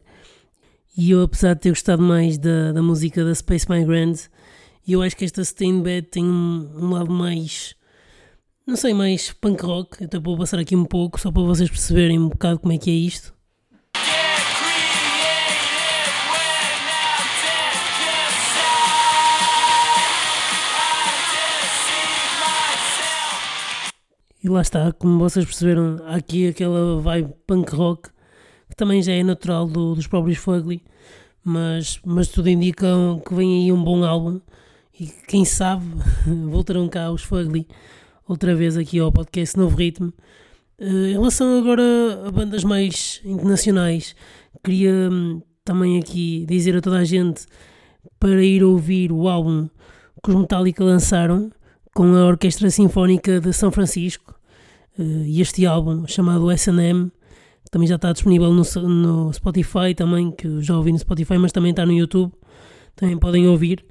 E 0.96 1.10
eu, 1.10 1.22
apesar 1.22 1.54
de 1.54 1.60
ter 1.60 1.70
gostado 1.70 2.02
mais 2.02 2.38
da, 2.38 2.72
da 2.72 2.82
música 2.82 3.24
da 3.24 3.34
Space 3.34 3.68
Migrant, 3.68 4.28
eu 4.86 5.02
acho 5.02 5.16
que 5.16 5.24
esta 5.24 5.44
Stay 5.44 5.72
Bed 5.80 6.08
tem 6.08 6.24
um, 6.24 6.70
um 6.76 6.90
lado 6.90 7.10
mais 7.10 7.74
não 8.66 8.76
sei, 8.76 8.94
mais 8.94 9.32
punk 9.32 9.62
rock. 9.64 10.04
Até 10.04 10.18
vou 10.18 10.36
passar 10.38 10.58
aqui 10.58 10.76
um 10.76 10.84
pouco 10.84 11.20
só 11.20 11.30
para 11.32 11.42
vocês 11.42 11.68
perceberem 11.68 12.18
um 12.18 12.28
bocado 12.28 12.60
como 12.60 12.72
é 12.72 12.78
que 12.78 12.90
é 12.90 12.94
isto. 12.94 13.34
E 24.42 24.48
lá 24.48 24.60
está, 24.60 24.90
como 24.92 25.20
vocês 25.20 25.44
perceberam, 25.44 26.00
há 26.04 26.16
aqui 26.16 26.48
aquela 26.48 27.00
vibe 27.00 27.32
punk 27.46 27.72
rock 27.76 28.10
que 28.68 28.74
também 28.74 29.00
já 29.00 29.12
é 29.12 29.22
natural 29.22 29.68
do, 29.68 29.94
dos 29.94 30.08
próprios 30.08 30.38
Fugly, 30.38 30.82
mas, 31.44 32.00
mas 32.04 32.26
tudo 32.26 32.48
indica 32.48 32.88
que 33.24 33.34
vem 33.34 33.62
aí 33.64 33.72
um 33.72 33.84
bom 33.84 34.02
álbum 34.02 34.40
e 34.98 35.06
quem 35.28 35.44
sabe 35.44 35.84
voltarão 36.50 36.88
cá 36.88 37.12
os 37.12 37.22
Fugly 37.22 37.68
outra 38.26 38.52
vez 38.52 38.76
aqui 38.76 38.98
ao 38.98 39.12
podcast 39.12 39.56
Novo 39.56 39.76
Ritmo. 39.76 40.12
Uh, 40.80 41.06
em 41.06 41.12
relação 41.12 41.58
agora 41.58 41.82
a 42.26 42.30
bandas 42.32 42.64
mais 42.64 43.20
internacionais, 43.24 44.16
queria 44.64 45.08
um, 45.08 45.40
também 45.64 46.00
aqui 46.00 46.46
dizer 46.48 46.76
a 46.76 46.80
toda 46.80 46.98
a 46.98 47.04
gente 47.04 47.46
para 48.18 48.42
ir 48.42 48.64
ouvir 48.64 49.12
o 49.12 49.28
álbum 49.28 49.68
que 50.20 50.30
os 50.30 50.36
Metallica 50.36 50.82
lançaram 50.82 51.52
com 51.94 52.14
a 52.16 52.26
Orquestra 52.26 52.70
Sinfónica 52.70 53.38
de 53.40 53.52
São 53.52 53.70
Francisco. 53.70 54.31
Uh, 54.98 55.24
e 55.24 55.40
este 55.40 55.64
álbum, 55.66 56.06
chamado 56.06 56.50
SM, 56.56 57.10
também 57.70 57.88
já 57.88 57.96
está 57.96 58.12
disponível 58.12 58.52
no, 58.52 58.62
no 58.88 59.32
Spotify, 59.32 59.94
também, 59.96 60.30
que 60.30 60.60
já 60.60 60.76
ouvi 60.76 60.92
no 60.92 60.98
Spotify, 60.98 61.38
mas 61.38 61.52
também 61.52 61.70
está 61.70 61.86
no 61.86 61.92
YouTube. 61.92 62.32
Também 62.94 63.16
podem 63.16 63.48
ouvir. 63.48 63.84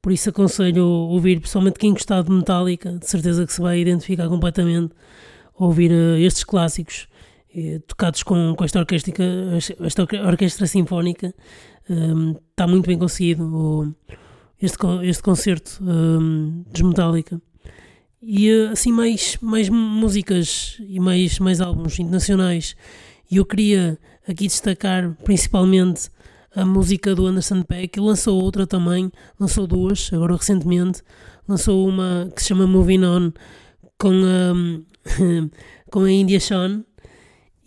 Por 0.00 0.12
isso 0.12 0.28
aconselho 0.30 0.86
ouvir, 0.86 1.40
principalmente 1.40 1.78
quem 1.78 1.92
gostar 1.92 2.22
de 2.22 2.30
Metallica, 2.30 2.92
de 2.98 3.08
certeza 3.08 3.46
que 3.46 3.52
se 3.52 3.60
vai 3.60 3.80
identificar 3.80 4.28
completamente 4.28 4.94
ouvir 5.56 5.90
uh, 5.90 6.16
estes 6.18 6.44
clássicos 6.44 7.08
uh, 7.56 7.80
tocados 7.88 8.22
com, 8.22 8.54
com 8.56 8.64
esta, 8.64 8.78
orquestra, 8.78 9.12
esta 9.80 10.02
orquestra 10.02 10.66
sinfónica. 10.66 11.34
Um, 11.88 12.36
está 12.50 12.66
muito 12.66 12.86
bem 12.86 12.98
conseguido 12.98 13.44
o, 13.44 13.94
este, 14.60 14.78
este 15.02 15.22
concerto 15.22 15.82
um, 15.82 16.64
dos 16.70 16.82
Metallica. 16.82 17.40
E 18.26 18.50
uh, 18.50 18.70
assim 18.70 18.90
mais, 18.90 19.36
mais 19.42 19.68
músicas 19.68 20.78
e 20.80 20.98
mais, 20.98 21.38
mais 21.38 21.60
álbuns 21.60 21.98
internacionais. 21.98 22.74
E 23.30 23.36
eu 23.36 23.44
queria 23.44 23.98
aqui 24.26 24.46
destacar 24.46 25.14
principalmente 25.24 26.08
a 26.56 26.64
música 26.64 27.14
do 27.14 27.26
Anderson 27.26 27.62
Peck, 27.62 28.00
lançou 28.00 28.40
outra 28.40 28.66
também, 28.66 29.12
lançou 29.38 29.66
duas, 29.66 30.10
agora 30.12 30.36
recentemente, 30.36 31.02
lançou 31.46 31.86
uma 31.86 32.30
que 32.34 32.40
se 32.40 32.48
chama 32.48 32.66
Moving 32.66 33.04
On 33.04 33.32
com 33.98 34.12
a, 34.24 34.54
com 35.90 36.00
a 36.00 36.10
India 36.10 36.40
Sean, 36.40 36.82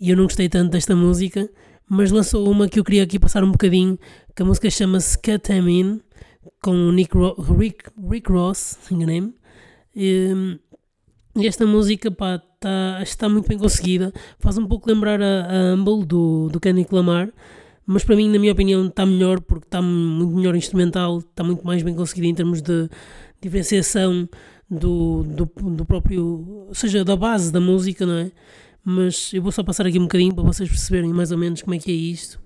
e 0.00 0.10
eu 0.10 0.16
não 0.16 0.24
gostei 0.24 0.48
tanto 0.48 0.72
desta 0.72 0.96
música, 0.96 1.48
mas 1.88 2.10
lançou 2.10 2.50
uma 2.50 2.68
que 2.68 2.80
eu 2.80 2.84
queria 2.84 3.04
aqui 3.04 3.18
passar 3.18 3.44
um 3.44 3.52
bocadinho, 3.52 3.96
que 4.34 4.42
a 4.42 4.44
música 4.44 4.68
chama-se 4.70 5.18
Cut 5.18 5.52
Em 5.52 5.80
In, 5.80 6.00
com 6.62 6.72
o 6.72 6.90
Nick 6.90 7.16
Ro 7.16 7.34
Rick, 7.34 7.90
Rick 8.10 8.32
Ross, 8.32 8.78
enganei-me, 8.90 9.34
e, 9.94 10.58
e 11.36 11.46
esta 11.46 11.66
música, 11.66 12.10
tá, 12.10 13.00
está 13.02 13.28
muito 13.28 13.48
bem 13.48 13.58
conseguida, 13.58 14.12
faz 14.38 14.58
um 14.58 14.66
pouco 14.66 14.88
lembrar 14.90 15.20
a, 15.20 15.70
a 15.70 15.74
Humble 15.74 16.04
do, 16.04 16.48
do 16.48 16.60
Kendrick 16.60 16.94
Lamar, 16.94 17.30
mas 17.86 18.04
para 18.04 18.16
mim, 18.16 18.30
na 18.30 18.38
minha 18.38 18.52
opinião, 18.52 18.86
está 18.86 19.06
melhor 19.06 19.40
porque 19.40 19.66
está 19.66 19.80
muito 19.80 20.34
melhor 20.34 20.54
instrumental, 20.54 21.18
está 21.18 21.42
muito 21.42 21.66
mais 21.66 21.82
bem 21.82 21.94
conseguido 21.94 22.26
em 22.26 22.34
termos 22.34 22.60
de 22.60 22.88
diferenciação 23.40 24.28
do, 24.68 25.22
do, 25.22 25.46
do 25.46 25.84
próprio, 25.84 26.66
ou 26.68 26.74
seja, 26.74 27.04
da 27.04 27.16
base 27.16 27.50
da 27.50 27.60
música, 27.60 28.04
não 28.04 28.18
é? 28.18 28.32
Mas 28.84 29.32
eu 29.32 29.42
vou 29.42 29.52
só 29.52 29.62
passar 29.62 29.86
aqui 29.86 29.98
um 29.98 30.02
bocadinho 30.02 30.34
para 30.34 30.44
vocês 30.44 30.68
perceberem 30.68 31.12
mais 31.12 31.32
ou 31.32 31.38
menos 31.38 31.62
como 31.62 31.74
é 31.74 31.78
que 31.78 31.90
é 31.90 31.94
isto. 31.94 32.40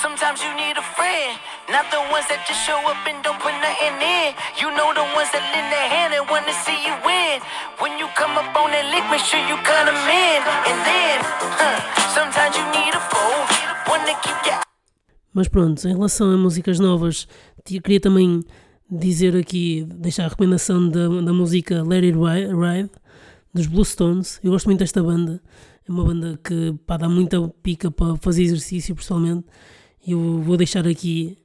Sometimes 0.00 0.42
you 0.42 0.54
need 0.56 0.71
friend, 1.02 1.34
not 1.74 1.86
the 1.90 1.98
ones 2.14 2.26
that 2.30 2.46
just 2.46 2.62
show 2.62 2.78
up 2.86 3.02
and 3.10 3.18
don't 3.26 3.40
put 3.42 3.54
nothing 3.58 3.98
in. 3.98 4.30
You 4.60 4.70
know 4.78 4.94
the 4.94 5.02
ones 5.18 5.30
that 5.34 5.42
lend 5.50 5.74
hand 5.74 6.14
and 6.14 6.24
want 6.30 6.46
to 6.46 6.54
see 6.62 6.78
you 6.86 6.94
win. 7.02 7.42
When 7.82 7.98
you 7.98 8.06
come 8.14 8.38
up 8.38 8.54
on 8.54 8.70
that 8.70 8.86
lick, 8.94 9.02
make 9.10 9.24
sure 9.26 9.42
you 9.50 9.58
cut 9.66 9.82
them 9.90 9.98
in. 10.06 10.40
And 10.70 10.78
then, 10.86 11.18
huh, 11.58 11.78
sometimes 12.14 12.54
you 12.58 12.66
need 12.76 12.94
a 12.94 13.02
foe. 13.10 13.42
Mas 15.34 15.48
pronto, 15.48 15.88
em 15.88 15.94
relação 15.94 16.30
a 16.30 16.36
músicas 16.36 16.78
novas, 16.78 17.26
queria 17.64 17.98
também 17.98 18.44
dizer 18.90 19.34
aqui, 19.34 19.86
deixar 19.88 20.26
a 20.26 20.28
recomendação 20.28 20.88
da, 20.88 21.08
da 21.08 21.32
música 21.32 21.82
Let 21.82 22.04
It 22.04 22.18
Ride, 22.18 22.90
dos 23.52 23.66
Bluestones. 23.66 24.38
Eu 24.44 24.50
gosto 24.50 24.66
muito 24.66 24.80
desta 24.80 25.02
banda. 25.02 25.42
É 25.88 25.90
uma 25.90 26.04
banda 26.04 26.38
que 26.44 26.74
pá, 26.86 26.98
dá 26.98 27.08
muita 27.08 27.40
pica 27.62 27.90
para 27.90 28.14
fazer 28.16 28.42
exercício, 28.42 28.94
pessoalmente. 28.94 29.46
Eu 30.04 30.42
vou 30.42 30.56
deixar 30.56 30.84
aqui 30.88 31.38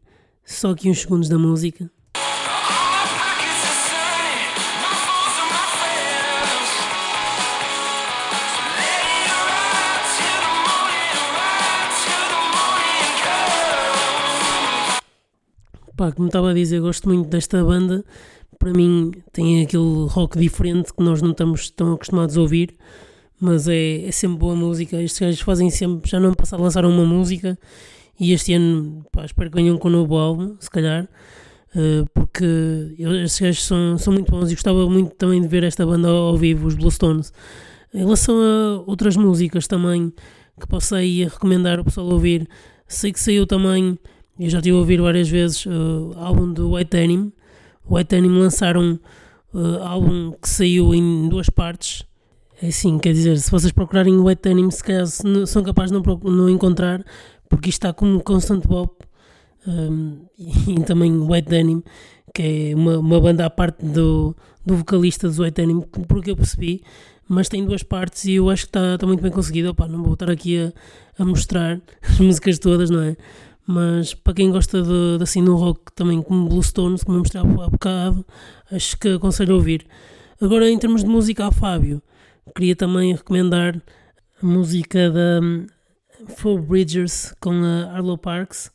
só 0.43 0.71
aqui 0.71 0.89
uns 0.89 1.01
segundos 1.01 1.29
da 1.29 1.37
música. 1.37 1.91
Pá, 15.95 16.11
como 16.11 16.27
estava 16.27 16.49
a 16.49 16.53
dizer, 16.55 16.81
gosto 16.81 17.07
muito 17.07 17.29
desta 17.29 17.63
banda. 17.63 18.03
Para 18.57 18.73
mim, 18.73 19.11
tem 19.31 19.61
aquele 19.61 20.07
rock 20.07 20.39
diferente 20.39 20.91
que 20.91 21.03
nós 21.03 21.21
não 21.21 21.29
estamos 21.29 21.69
tão 21.69 21.93
acostumados 21.93 22.35
a 22.35 22.41
ouvir, 22.41 22.75
mas 23.39 23.67
é, 23.67 24.05
é 24.07 24.11
sempre 24.11 24.39
boa 24.39 24.55
música. 24.55 24.99
Estes 24.99 25.19
gajos 25.19 25.41
fazem 25.41 25.69
sempre, 25.69 26.09
já 26.09 26.19
não 26.19 26.33
passar 26.33 26.57
a 26.57 26.61
lançar 26.61 26.85
uma 26.85 27.05
música 27.05 27.55
e 28.19 28.33
este 28.33 28.53
ano 28.53 29.05
pá, 29.11 29.25
espero 29.25 29.49
que 29.49 29.55
venham 29.55 29.77
com 29.77 29.87
um 29.87 29.91
novo 29.91 30.17
álbum, 30.17 30.55
se 30.59 30.69
calhar, 30.69 31.07
uh, 31.75 32.05
porque 32.13 32.45
estes 32.97 33.39
gajos 33.39 33.63
são, 33.65 33.97
são 33.97 34.13
muito 34.13 34.31
bons 34.31 34.51
e 34.51 34.55
gostava 34.55 34.89
muito 34.89 35.15
também 35.15 35.41
de 35.41 35.47
ver 35.47 35.63
esta 35.63 35.85
banda 35.85 36.07
ao, 36.07 36.15
ao 36.15 36.37
vivo, 36.37 36.67
os 36.67 36.75
Bluestones. 36.75 37.31
Em 37.93 37.99
relação 37.99 38.35
a 38.35 38.83
outras 38.85 39.15
músicas 39.15 39.67
também 39.67 40.13
que 40.59 40.67
posso 40.67 40.95
aí 40.95 41.23
recomendar 41.23 41.79
o 41.79 41.85
pessoal 41.85 42.07
ouvir, 42.07 42.47
sei 42.87 43.11
que 43.11 43.19
saiu 43.19 43.45
também 43.45 43.97
eu 44.39 44.49
já 44.51 44.59
estive 44.59 44.75
a 44.75 44.79
ouvir 44.79 45.01
várias 45.01 45.27
vezes 45.27 45.65
uh, 45.65 45.69
o 45.69 46.13
álbum 46.19 46.53
do 46.53 46.73
White 46.73 46.91
Denim. 46.91 47.33
O 47.83 47.95
White 47.95 48.15
Denim 48.15 48.37
lançaram 48.37 48.99
uh, 49.51 49.83
álbum 49.83 50.33
que 50.39 50.47
saiu 50.47 50.93
em 50.93 51.27
duas 51.27 51.49
partes. 51.49 52.05
É 52.61 52.67
assim, 52.67 52.99
quer 52.99 53.13
dizer, 53.13 53.37
se 53.39 53.49
vocês 53.49 53.71
procurarem 53.71 54.15
o 54.15 54.25
White 54.25 54.43
Denim, 54.43 54.69
se 54.69 54.83
calhar 54.83 55.07
são 55.07 55.63
capazes 55.63 55.91
de 55.91 55.97
não, 55.97 56.19
não 56.31 56.49
encontrar, 56.49 57.03
porque 57.49 57.69
isto 57.69 57.79
está 57.79 57.93
como 57.93 58.21
Constant 58.23 58.65
Pop 58.65 59.05
um, 59.67 60.25
e, 60.37 60.83
também 60.83 61.17
White 61.19 61.49
Denim, 61.49 61.83
que 62.33 62.71
é 62.71 62.75
uma, 62.75 62.97
uma 62.97 63.19
banda 63.19 63.45
à 63.45 63.49
parte 63.49 63.85
do, 63.85 64.35
do 64.65 64.77
vocalista 64.77 65.29
do 65.29 65.43
White 65.43 65.61
Denim, 65.61 65.81
porque 65.81 66.31
eu 66.31 66.35
percebi, 66.35 66.83
mas 67.27 67.49
tem 67.49 67.65
duas 67.65 67.83
partes 67.83 68.25
e 68.25 68.33
eu 68.33 68.49
acho 68.49 68.63
que 68.63 68.69
está, 68.69 68.95
está 68.95 69.05
muito 69.05 69.21
bem 69.21 69.31
conseguido. 69.31 69.69
Opa, 69.69 69.87
não 69.87 70.03
vou 70.03 70.13
estar 70.13 70.29
aqui 70.29 70.57
a, 70.59 70.73
a 71.21 71.25
mostrar 71.25 71.81
as 72.01 72.19
músicas 72.19 72.59
todas, 72.59 72.89
não 72.89 73.01
é? 73.01 73.17
Mas 73.65 74.13
para 74.13 74.33
quem 74.33 74.49
gosta 74.49 74.81
de, 74.81 75.17
de 75.17 75.23
assim 75.23 75.41
no 75.41 75.55
rock 75.57 75.91
também 75.93 76.21
como 76.21 76.47
Bluestones, 76.47 77.03
como 77.03 77.17
eu 77.17 77.19
mostrei 77.19 77.41
há 77.41 77.69
bocado, 77.69 78.25
acho 78.71 78.97
que 78.97 79.09
aconselho 79.09 79.53
a 79.53 79.55
ouvir. 79.57 79.85
Agora 80.39 80.69
em 80.69 80.79
termos 80.79 81.03
de 81.03 81.09
música 81.09 81.47
a 81.47 81.51
Fábio, 81.51 82.01
queria 82.55 82.77
também 82.77 83.13
recomendar 83.13 83.75
a 84.41 84.45
música 84.45 85.11
da 85.11 85.41
Four 86.27 86.61
Bridgers 86.61 87.33
com 87.39 87.51
a 87.63 87.93
Arlo 87.95 88.17
Parks, 88.17 88.71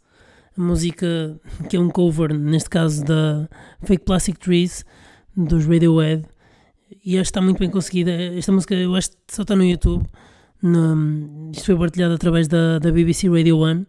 a 0.57 0.61
música 0.61 1.39
que 1.69 1.77
é 1.77 1.81
um 1.81 1.89
cover, 1.89 2.33
neste 2.35 2.71
caso 2.71 3.05
da 3.05 3.49
Fake 3.83 4.05
Plastic 4.05 4.39
Trees, 4.39 4.85
dos 5.37 5.67
Radiohead, 5.67 6.25
e 7.05 7.17
esta 7.17 7.23
está 7.23 7.41
muito 7.41 7.59
bem 7.59 7.71
conseguida. 7.71 8.11
Esta 8.11 8.53
música 8.53 8.75
eu 8.75 8.95
acho 8.95 9.11
que 9.11 9.17
só 9.29 9.43
está 9.43 9.57
no 9.57 9.65
YouTube, 9.65 10.05
No, 10.63 11.51
isto 11.53 11.67
foi 11.67 11.77
partilhado 11.77 12.15
através 12.15 12.49
da, 12.49 12.79
da 12.79 12.91
BBC 12.91 13.29
Radio 13.29 13.65
1, 13.65 13.87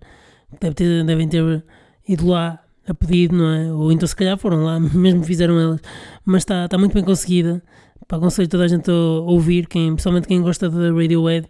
deve 0.59 0.75
ter, 0.75 1.05
devem 1.05 1.27
ter 1.27 1.63
ido 2.07 2.27
lá 2.27 2.59
a 2.87 2.93
pedido, 2.93 3.35
não 3.35 3.49
é? 3.49 3.71
Ou 3.71 3.91
então 3.91 4.07
se 4.07 4.15
calhar 4.15 4.37
foram 4.37 4.63
lá, 4.63 4.79
mesmo 4.93 5.23
fizeram 5.23 5.59
elas, 5.59 5.81
mas 6.25 6.43
está 6.43 6.67
tá 6.67 6.77
muito 6.77 6.93
bem 6.93 7.03
conseguida. 7.03 7.63
Para 8.07 8.17
aconselho 8.17 8.49
toda 8.49 8.65
a 8.65 8.67
gente 8.67 8.91
a 8.91 8.93
ouvir, 8.93 9.67
quem, 9.67 9.93
principalmente 9.93 10.27
quem 10.27 10.41
gosta 10.41 10.69
da 10.69 10.91
Radiohead, 10.91 11.47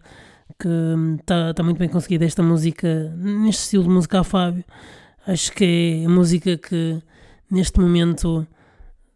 que 0.60 0.70
está 1.20 1.54
tá 1.54 1.64
muito 1.64 1.78
bem 1.78 1.90
conseguida 1.90 2.26
esta 2.26 2.44
música, 2.44 3.14
neste 3.18 3.64
estilo 3.64 3.84
de 3.84 3.90
música 3.90 4.20
a 4.20 4.24
Fábio. 4.24 4.64
Acho 5.26 5.52
que 5.52 6.02
é 6.02 6.06
a 6.06 6.10
música 6.10 6.58
que 6.58 7.02
neste 7.50 7.80
momento 7.80 8.48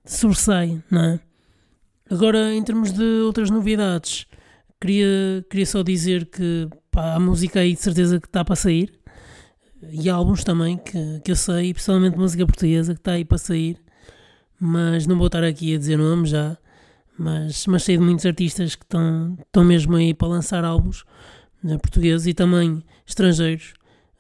sobressai, 0.05 0.81
não 0.89 1.03
é? 1.03 1.19
Agora, 2.09 2.53
em 2.53 2.63
termos 2.63 2.93
de 2.93 3.03
outras 3.21 3.49
novidades, 3.49 4.25
queria, 4.79 5.45
queria 5.49 5.65
só 5.65 5.83
dizer 5.83 6.25
que 6.27 6.69
pá, 6.91 7.15
a 7.15 7.19
música 7.19 7.59
aí 7.59 7.73
de 7.73 7.81
certeza 7.81 8.19
que 8.19 8.27
está 8.27 8.45
para 8.45 8.55
sair 8.55 8.97
e 9.91 10.09
álbuns 10.09 10.43
também 10.43 10.77
que, 10.77 11.19
que 11.23 11.31
eu 11.31 11.35
sei, 11.35 11.73
principalmente 11.73 12.17
música 12.17 12.45
portuguesa 12.45 12.93
que 12.93 12.99
está 12.99 13.11
aí 13.11 13.25
para 13.25 13.37
sair, 13.37 13.77
mas 14.59 15.05
não 15.05 15.17
vou 15.17 15.27
estar 15.27 15.43
aqui 15.43 15.75
a 15.75 15.77
dizer 15.77 15.97
nomes 15.97 16.29
já, 16.29 16.57
mas, 17.17 17.65
mas 17.67 17.83
sei 17.83 17.97
de 17.97 18.03
muitos 18.03 18.25
artistas 18.25 18.75
que 18.75 18.83
estão, 18.83 19.37
estão 19.39 19.63
mesmo 19.63 19.95
aí 19.95 20.13
para 20.13 20.27
lançar 20.27 20.63
álbuns 20.63 21.03
né, 21.63 21.77
portugueses 21.77 22.27
e 22.27 22.33
também 22.33 22.83
estrangeiros. 23.05 23.73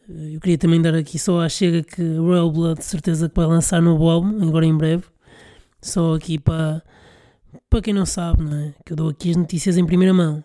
Eu 0.09 0.39
queria 0.39 0.57
também 0.57 0.81
dar 0.81 0.95
aqui 0.95 1.19
só 1.19 1.41
à 1.41 1.49
chega 1.49 1.83
que 1.83 2.01
Royal 2.15 2.51
Blood 2.51 2.79
de 2.79 2.85
certeza 2.85 3.27
que 3.27 3.35
vai 3.35 3.45
lançar 3.45 3.81
novo 3.81 4.09
álbum, 4.09 4.41
agora 4.47 4.65
em 4.65 4.75
breve. 4.75 5.03
Só 5.81 6.15
aqui 6.15 6.39
para, 6.39 6.81
para 7.69 7.81
quem 7.81 7.93
não 7.93 8.05
sabe, 8.05 8.41
não 8.41 8.57
é? 8.57 8.73
Que 8.85 8.93
eu 8.93 8.97
dou 8.97 9.09
aqui 9.09 9.31
as 9.31 9.35
notícias 9.35 9.77
em 9.77 9.85
primeira 9.85 10.13
mão. 10.13 10.43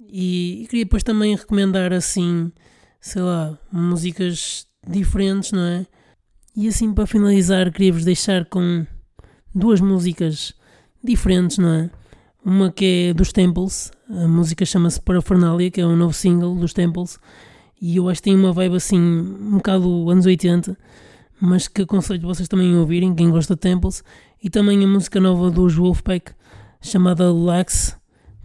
E, 0.00 0.62
e 0.62 0.66
queria 0.66 0.84
depois 0.84 1.04
também 1.04 1.36
recomendar 1.36 1.92
assim, 1.92 2.50
sei 3.00 3.22
lá, 3.22 3.56
músicas 3.70 4.66
diferentes, 4.86 5.52
não 5.52 5.62
é? 5.62 5.86
E 6.56 6.66
assim 6.66 6.92
para 6.92 7.06
finalizar, 7.06 7.72
queria-vos 7.72 8.04
deixar 8.04 8.44
com 8.44 8.84
duas 9.54 9.80
músicas 9.80 10.52
diferentes, 11.02 11.58
não 11.58 11.68
é? 11.68 11.90
Uma 12.44 12.70
que 12.70 13.08
é 13.10 13.14
dos 13.14 13.32
Temples, 13.32 13.92
a 14.08 14.26
música 14.26 14.64
chama-se 14.64 15.00
Parafernalia, 15.00 15.70
que 15.70 15.80
é 15.80 15.86
um 15.86 15.96
novo 15.96 16.14
single 16.14 16.54
dos 16.54 16.72
Temples, 16.72 17.18
e 17.80 17.96
eu 17.96 18.08
acho 18.08 18.20
que 18.20 18.30
tem 18.30 18.36
uma 18.36 18.52
vibe 18.52 18.76
assim, 18.76 18.98
um 18.98 19.56
bocado 19.56 20.10
anos 20.10 20.26
80, 20.26 20.76
mas 21.40 21.68
que 21.68 21.82
aconselho 21.82 22.22
vocês 22.22 22.48
também 22.48 22.74
ouvirem, 22.76 23.14
quem 23.14 23.30
gosta 23.30 23.54
de 23.54 23.60
Temples, 23.60 24.02
e 24.42 24.48
também 24.48 24.82
a 24.82 24.86
música 24.86 25.20
nova 25.20 25.50
dos 25.50 25.74
Wolfpack, 25.74 26.32
chamada 26.80 27.32
Lax, 27.32 27.98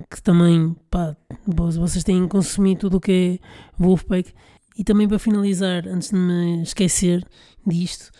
que 0.09 0.21
também, 0.21 0.75
pá, 0.89 1.15
vocês 1.47 2.03
têm 2.03 2.27
consumido 2.27 2.81
tudo 2.81 2.97
o 2.97 2.99
que 2.99 3.39
é 3.41 3.83
Wolfpack. 3.83 4.33
E 4.77 4.83
também 4.83 5.07
para 5.07 5.17
finalizar, 5.17 5.87
antes 5.87 6.09
de 6.09 6.17
me 6.17 6.61
esquecer 6.61 7.25
disto, 7.65 8.11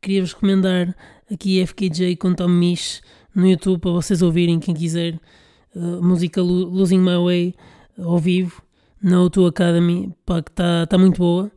queria-vos 0.00 0.32
recomendar 0.32 0.94
aqui 1.30 1.64
FKJ 1.66 2.16
com 2.16 2.34
Tom 2.34 2.48
Misch 2.48 3.00
no 3.34 3.46
YouTube 3.46 3.80
para 3.80 3.90
vocês 3.90 4.22
ouvirem, 4.22 4.60
quem 4.60 4.74
quiser, 4.74 5.18
uh, 5.74 6.02
música 6.02 6.40
Losing 6.40 7.00
My 7.00 7.16
Way 7.22 7.54
ao 7.98 8.18
vivo 8.18 8.62
na 9.02 9.18
O2 9.18 9.48
Academy, 9.48 10.12
pá, 10.24 10.42
que 10.42 10.50
está 10.50 10.86
tá 10.86 10.96
muito 10.96 11.18
boa. 11.18 11.50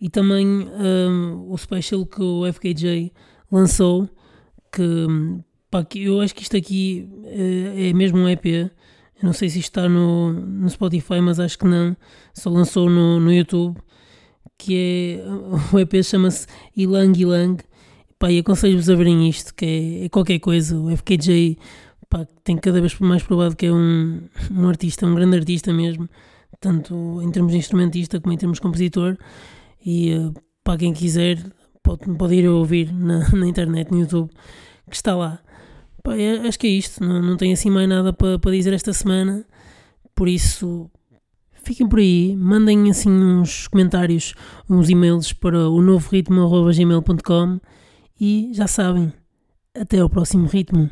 E 0.00 0.08
também 0.08 0.46
um, 0.46 1.46
o 1.50 1.56
special 1.56 2.06
que 2.06 2.22
o 2.22 2.44
FKJ 2.52 3.12
lançou, 3.50 4.08
que, 4.72 5.06
pá, 5.70 5.84
que 5.84 6.04
eu 6.04 6.20
acho 6.20 6.34
que 6.34 6.42
isto 6.42 6.56
aqui 6.56 7.08
é, 7.24 7.88
é 7.88 7.92
mesmo 7.92 8.18
um 8.18 8.28
EP. 8.28 8.46
Eu 8.46 8.70
não 9.22 9.32
sei 9.32 9.48
se 9.48 9.58
está 9.58 9.88
no, 9.88 10.32
no 10.32 10.68
Spotify, 10.68 11.20
mas 11.20 11.40
acho 11.40 11.58
que 11.58 11.66
não. 11.66 11.96
Só 12.32 12.50
lançou 12.50 12.88
no, 12.88 13.18
no 13.18 13.32
YouTube. 13.32 13.76
Que 14.56 15.20
é. 15.20 15.74
O 15.74 15.78
EP 15.78 16.02
chama-se 16.02 16.46
Ilang 16.76 17.20
Ilang 17.20 17.58
Pá, 18.18 18.32
e 18.32 18.40
aconselho-vos 18.40 18.90
a 18.90 18.96
verem 18.96 19.28
isto, 19.28 19.54
que 19.54 19.64
é, 19.64 20.04
é 20.06 20.08
qualquer 20.08 20.40
coisa. 20.40 20.76
O 20.76 20.94
FKJ 20.96 21.56
pá, 22.08 22.26
tem 22.42 22.56
cada 22.56 22.80
vez 22.80 22.98
mais 22.98 23.22
provado 23.22 23.54
que 23.54 23.66
é 23.66 23.72
um, 23.72 24.22
um 24.50 24.68
artista, 24.68 25.06
um 25.06 25.14
grande 25.14 25.36
artista 25.36 25.72
mesmo, 25.72 26.08
tanto 26.60 27.22
em 27.22 27.30
termos 27.30 27.52
de 27.52 27.58
instrumentista 27.58 28.20
como 28.20 28.32
em 28.32 28.36
termos 28.36 28.56
de 28.56 28.62
compositor. 28.62 29.16
E 29.84 30.14
uh, 30.14 30.34
para 30.64 30.78
quem 30.78 30.92
quiser, 30.92 31.38
pode, 31.82 32.12
pode 32.16 32.34
ir 32.34 32.48
ouvir 32.48 32.92
na, 32.92 33.28
na 33.30 33.46
internet, 33.46 33.90
no 33.92 34.00
YouTube, 34.00 34.30
que 34.90 34.96
está 34.96 35.14
lá. 35.14 35.40
Pá, 36.02 36.16
é, 36.16 36.48
acho 36.48 36.58
que 36.58 36.66
é 36.66 36.70
isto, 36.70 37.04
não, 37.04 37.22
não 37.22 37.36
tenho 37.36 37.52
assim 37.52 37.70
mais 37.70 37.88
nada 37.88 38.12
para, 38.12 38.38
para 38.38 38.50
dizer 38.50 38.72
esta 38.72 38.92
semana, 38.92 39.46
por 40.14 40.28
isso 40.28 40.90
fiquem 41.62 41.88
por 41.88 41.98
aí, 41.98 42.34
mandem 42.34 42.90
assim 42.90 43.10
uns 43.10 43.68
comentários, 43.68 44.34
uns 44.68 44.88
e-mails 44.88 45.32
para 45.32 45.68
o 45.68 45.82
novo 45.82 46.08
ritmo.gmail.com 46.10 47.60
e 48.20 48.50
já 48.52 48.66
sabem, 48.66 49.12
até 49.74 50.00
ao 50.00 50.10
próximo 50.10 50.48
ritmo. 50.48 50.90